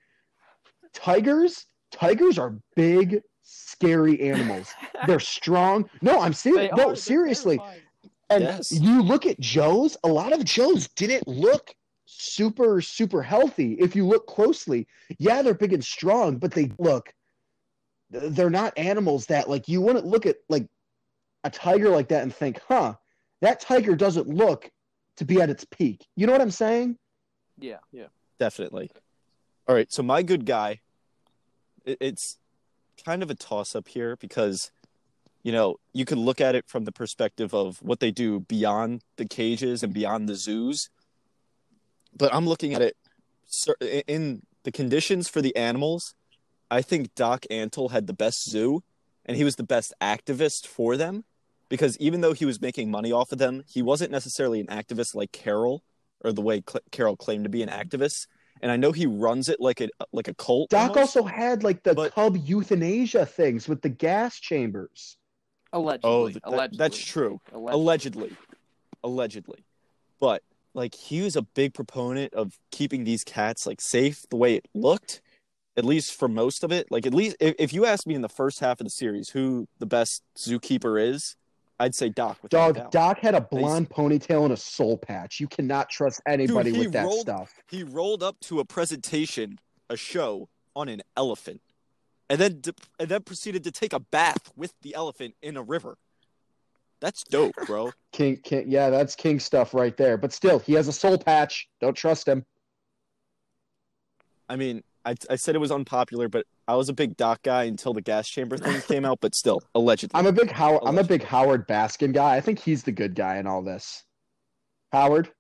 [0.93, 4.73] tigers, tigers are big, scary animals.
[5.07, 5.89] They're strong.
[6.03, 6.73] No, I'm serious.
[6.77, 7.61] No, they're seriously.
[8.31, 8.73] And Yes.
[8.73, 11.75] you look at Joe's, a lot of Joe's didn't look
[12.07, 13.75] super, super healthy.
[13.75, 14.87] If you look closely,
[15.19, 17.13] yeah, they're big and strong, but they look,
[18.11, 20.67] they're not animals that, like, you wouldn't look at, like,
[21.45, 22.95] a tiger like that and think, huh,
[23.41, 24.71] that tiger doesn't look
[25.17, 26.07] to be at its peak.
[26.17, 26.97] You know what I'm saying?
[27.59, 28.07] Yeah, yeah.
[28.39, 28.91] Definitely.
[29.69, 30.81] All right, so my good guy,
[31.85, 32.39] it, it's
[33.05, 34.71] kind of a toss up here because,
[35.43, 39.03] you know, you can look at it from the perspective of what they do beyond
[39.17, 40.91] the cages and beyond the zoos.
[42.17, 42.97] But I'm looking at it
[44.07, 46.15] in the conditions for the animals.
[46.71, 48.83] I think Doc Antle had the best zoo,
[49.27, 51.25] and he was the best activist for them
[51.69, 55.15] because even though he was making money off of them, he wasn't necessarily an activist
[55.15, 55.83] like Carole
[56.23, 58.27] or the way Cl- Carole claimed to be an activist.
[58.65, 60.71] And I know he runs it like a like a cult.
[60.71, 61.17] Doc almost.
[61.17, 65.17] also had, like, the But- cub euthanasia things with the gas chambers.
[65.73, 66.11] Allegedly.
[66.11, 66.79] Oh, th- that- allegedly.
[66.79, 67.41] that's true.
[67.53, 68.31] Allegedly.
[68.33, 68.37] allegedly
[69.05, 69.65] allegedly
[70.19, 70.43] but
[70.73, 74.67] like he was a big proponent of keeping these cats like safe the way it
[74.75, 75.21] looked
[75.77, 78.23] at least for most of it like at least if, if you ask me in
[78.23, 81.37] the first half of the series who the best zookeeper is
[81.81, 82.93] i'd say doc without Dog, doubt.
[82.93, 85.41] Doc had a blonde ponytail and a soul patch.
[85.41, 87.53] You cannot trust anybody he with that rolled- stuff.
[87.69, 89.59] he rolled up to a presentation
[89.91, 91.61] a show on an elephant
[92.31, 95.63] and then d- and then proceeded to take a bath with the elephant in a
[95.63, 95.99] river
[97.01, 100.17] that's dope bro King, King, yeah, that's King stuff right there.
[100.17, 101.69] But still, he has a soul patch.
[101.81, 102.47] Don't trust him.
[104.49, 107.65] I mean, I, I said it was unpopular, but I was a big Doc guy
[107.65, 109.19] until the gas chamber thing came out.
[109.21, 110.83] But still, allegedly, I'm a big Howard.
[110.85, 112.37] I'm a big Howard Baskin guy.
[112.37, 114.05] I think he's the good guy in all this.
[114.93, 115.31] Howard,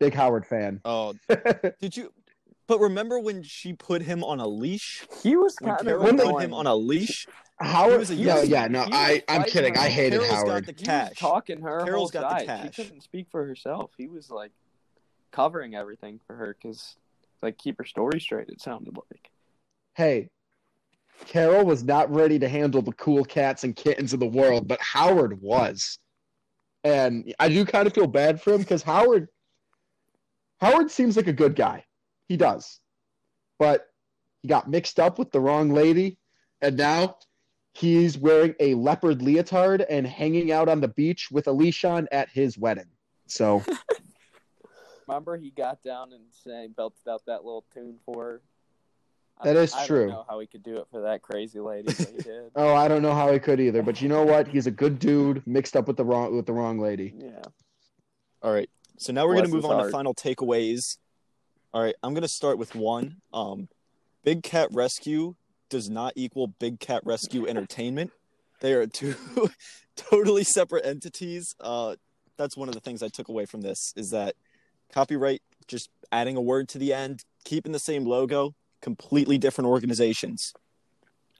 [0.00, 0.80] big Howard fan.
[0.84, 1.14] oh,
[1.80, 2.12] did you?
[2.66, 5.06] But remember when she put him on a leash?
[5.22, 7.26] He was When kind of Carole When they- put him on a leash,
[7.60, 9.74] Howard, was a no, yeah, no, He I, was I'm kidding.
[9.74, 9.80] her.
[9.82, 10.66] I hated Carole's got Howard.
[10.66, 11.16] the He was cash.
[11.18, 12.46] talking her Carole's whole got the side.
[12.46, 12.74] cash.
[12.74, 13.90] She couldn't speak for herself.
[13.98, 14.50] He was like
[15.30, 16.96] covering everything for her because
[17.42, 18.48] like keep her story straight.
[18.48, 19.30] It sounded like.
[19.94, 20.30] Hey,
[21.26, 24.80] Carole was not ready to handle the cool cats and kittens of the world, but
[24.80, 25.98] Howard was.
[26.82, 29.28] And I do kind of feel bad for him because Howard
[30.60, 31.84] Howard seems like a good guy.
[32.28, 32.80] He does.
[33.58, 33.86] But
[34.42, 36.18] he got mixed up with the wrong lady,
[36.60, 37.16] and now
[37.72, 42.56] he's wearing a leopard leotard and hanging out on the beach with Alishon at his
[42.56, 42.88] wedding.
[43.26, 43.62] So
[45.06, 48.40] Remember, he got down and sang, belted out that little tune for her.
[49.38, 50.06] I- That is I true.
[50.06, 52.50] don't know how he could do it for that crazy lady, but he did.
[52.56, 54.46] oh, I don't know how he could either, but you know what?
[54.48, 57.12] He's a good dude mixed up with the wrong with the wrong lady.
[57.16, 57.42] Yeah.
[58.42, 58.70] all right.
[58.96, 59.92] So now we're Bless gonna move his on to heart.
[59.92, 60.98] final takeaways.
[61.72, 63.16] All right, I'm gonna start with one.
[63.32, 63.68] Um,
[64.22, 65.34] Big Cat Rescue
[65.68, 68.12] does not equal Big Cat Rescue Entertainment.
[68.60, 69.16] They are two
[69.96, 71.56] totally separate entities.
[71.58, 71.96] Uh,
[72.36, 74.36] that's one of the things I took away from this is that
[74.94, 80.54] copyright just adding a word to the end, keeping the same logo, completely different organizations.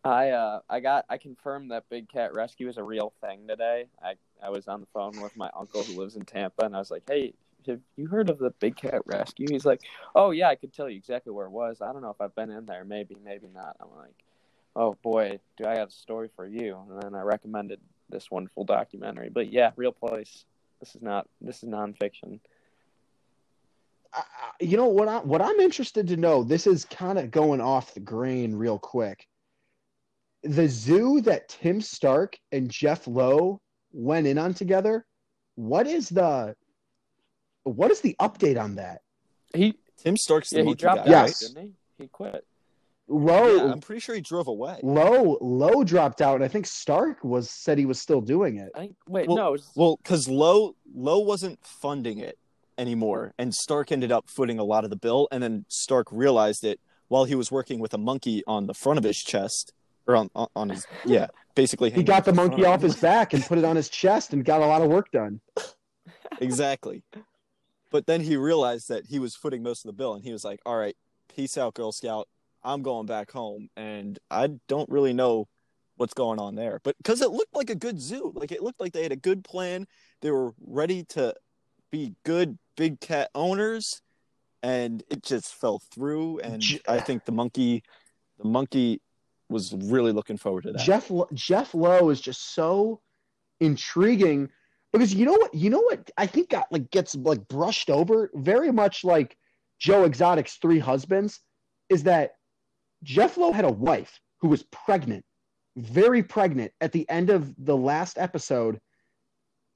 [0.03, 3.87] I uh I got I confirmed that Big Cat Rescue is a real thing today.
[4.03, 6.79] I I was on the phone with my uncle who lives in Tampa and I
[6.79, 7.33] was like, "Hey,
[7.67, 9.81] have you heard of the Big Cat Rescue?" He's like,
[10.15, 11.81] "Oh yeah, I could tell you exactly where it was.
[11.81, 12.85] I don't know if I've been in there.
[12.85, 14.17] Maybe, maybe not." I'm like,
[14.77, 17.81] "Oh boy, do I have a story for you?" And then I recommended
[18.11, 19.31] this wonderful documentary.
[19.31, 20.45] But yeah, real place.
[20.81, 22.41] This is not this is nonfiction.
[24.15, 24.25] I, I-
[24.61, 25.09] you know what?
[25.09, 26.45] I what I'm interested to know.
[26.45, 29.27] This is kind of going off the grain real quick.
[30.45, 33.61] The zoo that Tim Stark and Jeff Lowe
[33.93, 35.05] went in on together.
[35.57, 36.55] what is the
[37.65, 39.01] what is the update on that?
[39.55, 41.03] He Tim Stark's the yeah he monkey dropped guy.
[41.03, 41.41] Out, Yes.
[41.41, 42.03] didn't he?
[42.05, 42.47] He quit.
[43.09, 44.81] Lowe Yeah, I'm pretty sure he drove away.
[44.83, 48.71] Lowe Lowe dropped out, and I think Stark was said he was still doing it.
[48.75, 48.97] I think.
[49.09, 49.53] Wait, Well- no.
[49.53, 52.39] Was, Well, because Lowe Lowe wasn't funding it
[52.79, 56.64] anymore, and Stark ended up footing a lot of the bill, and then Stark realized
[56.64, 59.72] it while he was working with a monkey on the front of his chest,
[60.07, 61.91] or on on, his yeah, basically.
[61.91, 62.75] He got the monkey front.
[62.75, 65.11] off his back and put it on his chest and got a lot of work
[65.11, 65.41] done.
[66.41, 67.03] exactly.
[67.91, 70.45] But then he realized that he was footing most of the bill, and he was
[70.45, 70.97] like, "All right,
[71.35, 72.29] peace out, Girl Scout.
[72.62, 75.49] I'm going back home." And I don't really know
[75.97, 78.81] what's going on there, but because it looked like a good zoo, like it looked
[78.81, 79.87] like they had a good plan.
[80.20, 81.35] They were ready to
[81.95, 84.03] be good big cat owners,
[84.64, 86.40] and it just fell through.
[86.40, 87.84] And I think the monkey,
[88.38, 89.01] the monkey,
[89.49, 90.82] was really looking forward to that.
[90.82, 93.01] Jeff Jeff Lowe is just so
[93.61, 94.49] intriguing
[94.92, 98.30] because you know what you know what I think got like gets like brushed over
[98.34, 99.36] very much like
[99.78, 101.40] Joe Exotic's three husbands
[101.88, 102.32] is that
[103.05, 105.24] Jeff Lowe had a wife who was pregnant,
[105.76, 108.80] very pregnant at the end of the last episode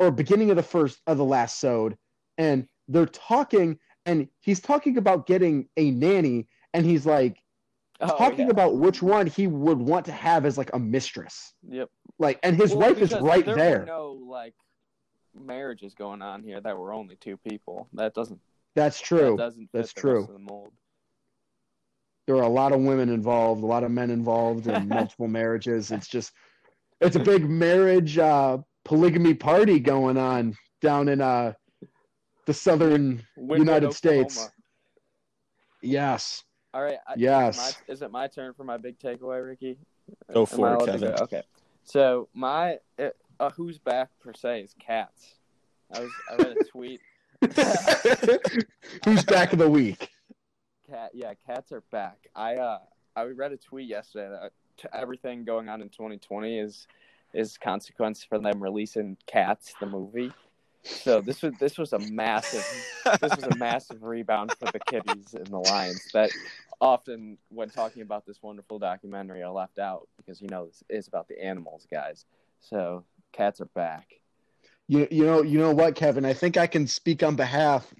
[0.00, 1.96] or beginning of the first of the last sode
[2.38, 7.42] and they're talking and he's talking about getting a nanny and he's like
[8.00, 8.52] oh, talking yeah.
[8.52, 11.52] about which one he would want to have as like a mistress.
[11.68, 11.90] Yep.
[12.18, 13.54] Like, and his Well, wife is right there.
[13.56, 13.84] there.
[13.84, 14.54] No like
[15.38, 17.88] marriages going on here that were only two people.
[17.92, 18.40] That doesn't.
[18.74, 19.36] That's That true.
[19.36, 19.66] doesn't.
[19.66, 20.28] Fit That's true.
[20.32, 20.72] The mold.
[22.26, 25.90] There are a lot of women involved, a lot of men involved in multiple marriages.
[25.90, 26.32] It's just,
[27.00, 31.54] it's a big marriage uh, polygamy party going on down in uh,
[32.48, 34.30] the southern Wynnewood, United Oklahoma.
[34.30, 34.50] States.
[35.82, 36.44] Yes.
[36.72, 36.96] All right.
[37.06, 37.56] I, Yes.
[37.58, 39.76] Is, my, is it my turn for my big takeaway, Ricky?
[40.32, 41.14] Go for I it, allowed Kevin.
[41.14, 41.22] go?
[41.24, 41.42] Okay.
[41.84, 45.34] So my uh, uh, who's back per se is cats.
[45.94, 47.00] I was I read a tweet.
[49.04, 50.08] Who's back of the week?
[50.88, 52.16] Cat, yeah, cats are back.
[52.34, 52.78] I uh,
[53.14, 56.86] I read a tweet yesterday that t- everything going on in 2020 is
[57.34, 60.32] is consequence for them releasing Cats the movie.
[60.84, 62.64] So this was this was a massive
[63.20, 66.30] this was a massive rebound for the kitties and the lions that
[66.80, 71.08] often when talking about this wonderful documentary are left out because you know this is
[71.08, 72.24] about the animals, guys.
[72.60, 74.06] So cats are back.
[74.86, 76.24] You, you know you know what, Kevin?
[76.24, 77.92] I think I can speak on behalf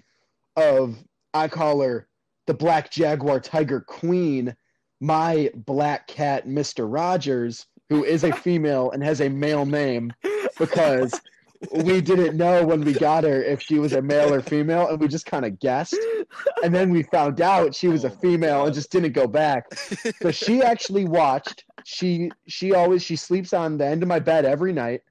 [0.55, 0.97] of
[1.33, 2.07] I call her
[2.47, 4.55] the Black Jaguar Tiger Queen,
[4.99, 10.11] my black cat, Mister Rogers, who is a female and has a male name,
[10.57, 11.13] because
[11.71, 14.99] we didn't know when we got her if she was a male or female, and
[14.99, 15.97] we just kind of guessed,
[16.63, 19.73] and then we found out she was a Oh female and just didn't go back.
[20.21, 21.65] So she actually watched.
[21.83, 25.01] She she always she sleeps on the end of my bed every night,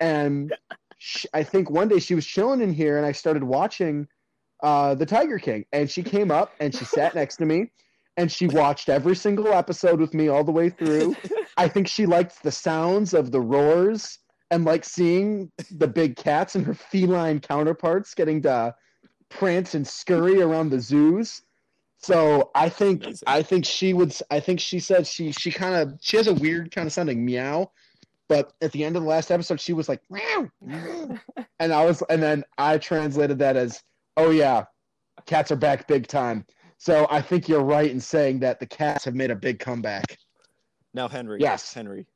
[0.00, 0.54] and
[0.98, 4.06] she, I think one day she was chilling in here, and I started watching
[4.62, 7.70] uh, the Tiger King, and she came up and she sat next to me,
[8.18, 11.16] and she watched every single episode with me all the way through.
[11.56, 14.18] I think she liked the sounds of the roars
[14.50, 18.74] and like seeing the big cats and her feline counterparts getting to
[19.28, 21.42] prance and scurry around the zoos.
[21.98, 23.24] So I think Amazing.
[23.26, 26.34] I think she would I think she said she she kind of she has a
[26.34, 27.70] weird kind of sounding meow,
[28.28, 31.18] but at the end of the last episode she was like meow, meow.
[31.58, 33.82] and I was and then I translated that as
[34.16, 34.64] oh yeah,
[35.24, 36.44] cats are back big time.
[36.78, 40.18] So I think you're right in saying that the cats have made a big comeback.
[40.92, 41.40] Now, Henry.
[41.40, 41.72] Yes.
[41.72, 42.06] Henry.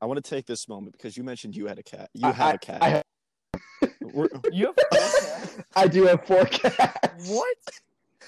[0.00, 2.10] I want to take this moment because you mentioned you had a cat.
[2.14, 2.82] You I- have I- a cat.
[2.82, 3.02] I have-
[4.52, 5.58] You have four cats?
[5.76, 7.28] I do have four cats.
[7.28, 7.56] What?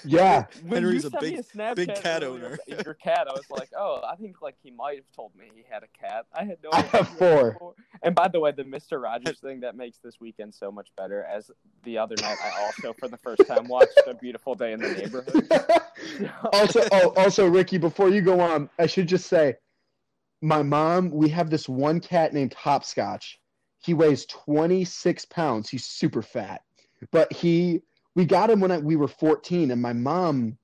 [0.05, 0.45] Yeah.
[0.63, 2.57] When Henry's you a sent me big- Snapchat big cat owner.
[2.69, 3.27] of Your cat.
[3.27, 5.87] I was like, oh, I think like he might have told me he had a
[5.87, 6.25] cat.
[6.33, 6.69] I had no.
[6.71, 7.55] I idea have four.
[7.59, 7.73] four.
[8.03, 11.23] And by the way, the Mister Rogers thing that makes this weekend so much better.
[11.23, 11.51] As
[11.83, 14.89] the other night, I also for the first time watched A Beautiful Day in the
[14.91, 15.47] Neighborhood.
[16.53, 19.55] also, oh, also, Ricky, before you go on, I should just say,
[20.41, 23.39] my mom, we have this one cat named Hopscotch.
[23.79, 25.69] He weighs 26 pounds.
[25.69, 26.61] He's super fat,
[27.11, 27.81] but he,
[28.15, 30.57] we got him when I, we were 14, and my mom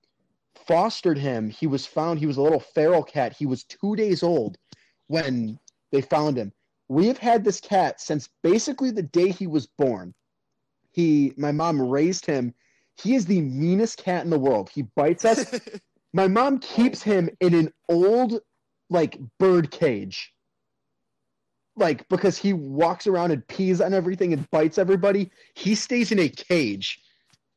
[0.68, 1.50] fostered him.
[1.50, 2.20] He was found.
[2.20, 3.36] He was a little feral cat.
[3.38, 4.58] He was two days old
[5.08, 5.60] when
[5.92, 6.52] they found him.
[6.90, 10.14] We have had this cat since basically the day he was born.
[10.92, 12.54] He, my mom raised him.
[13.02, 14.70] He is the meanest cat in the world.
[14.70, 15.60] He bites us
[16.14, 18.40] my mom keeps him in an old
[18.90, 20.34] like bird cage
[21.76, 26.20] like because he walks around and pees on everything and bites everybody he stays in
[26.20, 27.02] a cage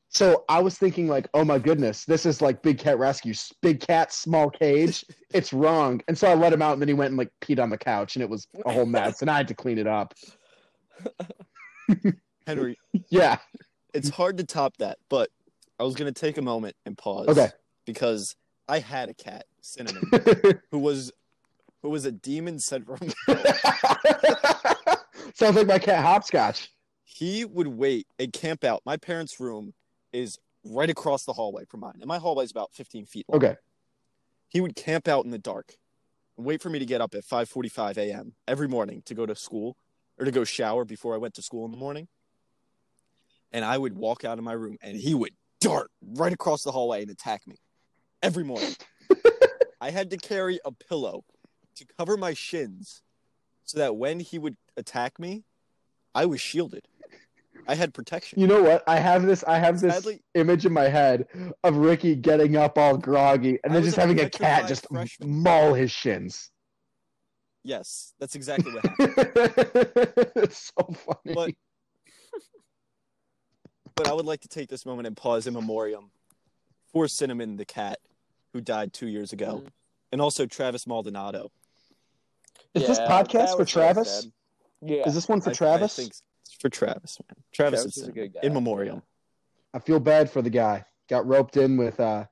[0.08, 3.80] so i was thinking like oh my goodness this is like big cat rescue big
[3.80, 5.04] cat small cage
[5.34, 7.62] it's wrong and so i let him out and then he went and like peed
[7.62, 9.86] on the couch and it was a whole mess and i had to clean it
[9.86, 10.12] up
[12.46, 12.76] Henry,
[13.10, 13.38] Yeah.
[13.94, 15.28] it's hard to top that, but
[15.78, 17.28] I was gonna take a moment and pause.
[17.28, 17.48] Okay.
[17.86, 18.36] Because
[18.68, 20.02] I had a cat, Cinnamon,
[20.70, 21.10] who was
[21.82, 22.98] who was a demon sent from
[25.34, 26.70] Sounds like my cat Hopscotch.
[27.04, 28.82] he would wait and camp out.
[28.84, 29.74] My parents' room
[30.12, 33.36] is right across the hallway from mine, and my hallway is about 15 feet long.
[33.42, 33.56] Okay.
[34.48, 35.74] He would camp out in the dark
[36.36, 38.34] and wait for me to get up at 5:45 a.m.
[38.48, 39.76] every morning to go to school
[40.18, 42.08] or to go shower before I went to school in the morning.
[43.52, 46.72] And I would walk out of my room, and he would dart right across the
[46.72, 47.56] hallway and attack me
[48.22, 48.74] every morning.
[49.80, 51.24] I had to carry a pillow
[51.80, 53.02] to cover my shins
[53.64, 55.44] so that when he would attack me,
[56.14, 56.86] I was shielded.
[57.68, 58.40] I had protection.
[58.40, 58.82] You know what?
[58.86, 59.44] I have this.
[59.44, 61.26] I have this Sadly- image in my head
[61.62, 65.30] of Ricky getting up all groggy and I then just having a cat just freshman.
[65.42, 66.50] maul his shins.
[67.62, 69.14] Yes, that's exactly what happened.
[70.36, 71.34] it's so funny.
[71.34, 71.54] But-
[73.96, 76.10] but I would like to take this moment and pause in memoriam
[76.92, 77.98] for Cinnamon the cat,
[78.52, 79.68] who died two years ago, Mhm.
[80.12, 81.52] and also Travis Maldonado.
[82.74, 84.28] Is this podcast for was so Travis?
[84.80, 85.02] Yeah.
[85.06, 85.98] Is this one for I- I Travis?
[85.98, 87.36] I, think it's for Travis, man.
[87.52, 89.02] Travis, Travis is is a good guy, in memoriam.
[89.74, 90.84] I feel bad for the guy.
[91.08, 92.26] Got roped in with uh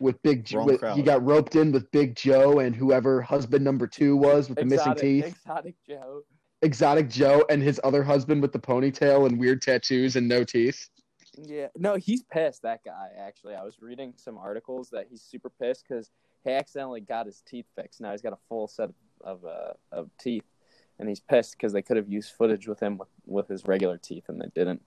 [0.00, 0.96] with Big J- Wrong with, crowd.
[0.96, 4.64] he got roped in with Big Joe and whoever husband number two was with the
[4.64, 5.26] missing teeth.
[5.26, 6.22] Exotic Joe.
[6.62, 10.88] Exotic Joe and his other husband with the ponytail and weird tattoos and no teeth.
[11.36, 12.62] Yeah, no, he's pissed.
[12.62, 16.10] That guy actually, I was reading some articles that he's super pissed because
[16.44, 18.00] he accidentally got his teeth fixed.
[18.00, 18.94] Now he's got a full set of
[19.44, 20.44] uh, of teeth,
[20.98, 23.96] and he's pissed because they could have used footage with him with, with his regular
[23.98, 24.82] teeth, and they didn't.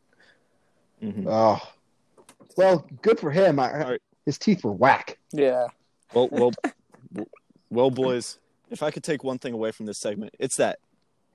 [1.02, 1.26] Mhm.
[1.28, 1.60] Oh,
[2.58, 3.60] well, good for him.
[3.60, 4.02] I, right.
[4.26, 5.18] His teeth were whack.
[5.32, 5.68] Yeah,
[6.14, 6.52] Well, well,
[7.70, 8.38] well, boys.
[8.70, 10.80] If I could take one thing away from this segment, it's that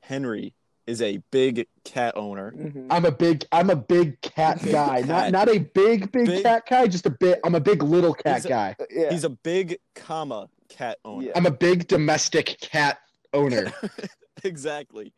[0.00, 0.54] Henry
[0.86, 2.52] is a big cat owner.
[2.52, 2.86] Mm-hmm.
[2.90, 5.00] I'm a big, I'm a big cat Big guy.
[5.02, 5.08] cat.
[5.08, 6.86] Not not a big, big, Big- cat guy.
[6.86, 7.40] Just a bit.
[7.44, 8.76] I'm a big little cat He's a- guy.
[8.90, 9.10] yeah.
[9.10, 11.26] He's a big, comma cat owner.
[11.26, 11.32] Yeah.
[11.36, 12.98] I'm a big domestic cat
[13.32, 13.72] owner.
[14.44, 15.12] exactly.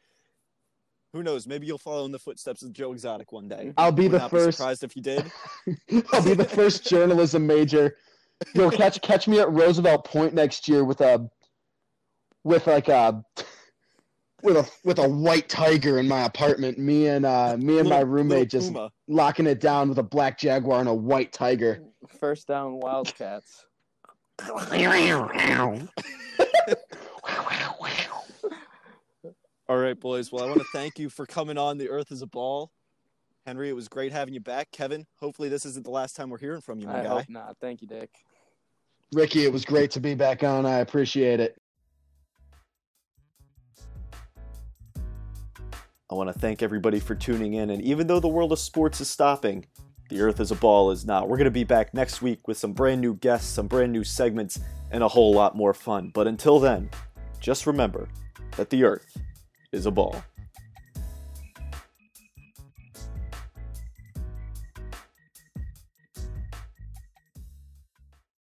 [1.12, 1.46] Who knows?
[1.46, 3.72] Maybe you'll follow in the footsteps of Joe Exotic one day.
[3.78, 4.46] I'll be Would the not first.
[4.46, 5.32] Be surprised if you did.
[6.12, 7.96] I'll be the first journalism major.
[8.54, 11.28] You'll catch catch me at Roosevelt Point next year with a
[12.44, 13.24] with like a
[14.42, 16.78] with a with a white tiger in my apartment.
[16.78, 18.72] Me and uh me and my roommate just
[19.08, 21.82] locking it down with a black jaguar and a white tiger.
[22.20, 23.64] First down Wildcats.
[29.68, 30.32] All right, boys.
[30.32, 31.76] Well, I want to thank you for coming on.
[31.76, 32.70] The Earth is a Ball.
[33.44, 34.70] Henry, it was great having you back.
[34.70, 37.08] Kevin, hopefully this isn't the last time we're hearing from you, my I guy.
[37.08, 37.56] hope not.
[37.60, 38.10] Thank you, Dick.
[39.12, 40.64] Ricky, it was great to be back on.
[40.66, 41.56] I appreciate it.
[46.10, 47.68] I want to thank everybody for tuning in.
[47.70, 49.66] And even though the world of sports is stopping,
[50.08, 51.28] the Earth is a Ball is not.
[51.28, 54.04] We're going to be back next week with some brand new guests, some brand new
[54.04, 54.58] segments,
[54.90, 56.10] and a whole lot more fun.
[56.14, 56.90] But until then,
[57.40, 58.08] just remember
[58.56, 59.16] that the Earth
[59.70, 60.16] is a ball.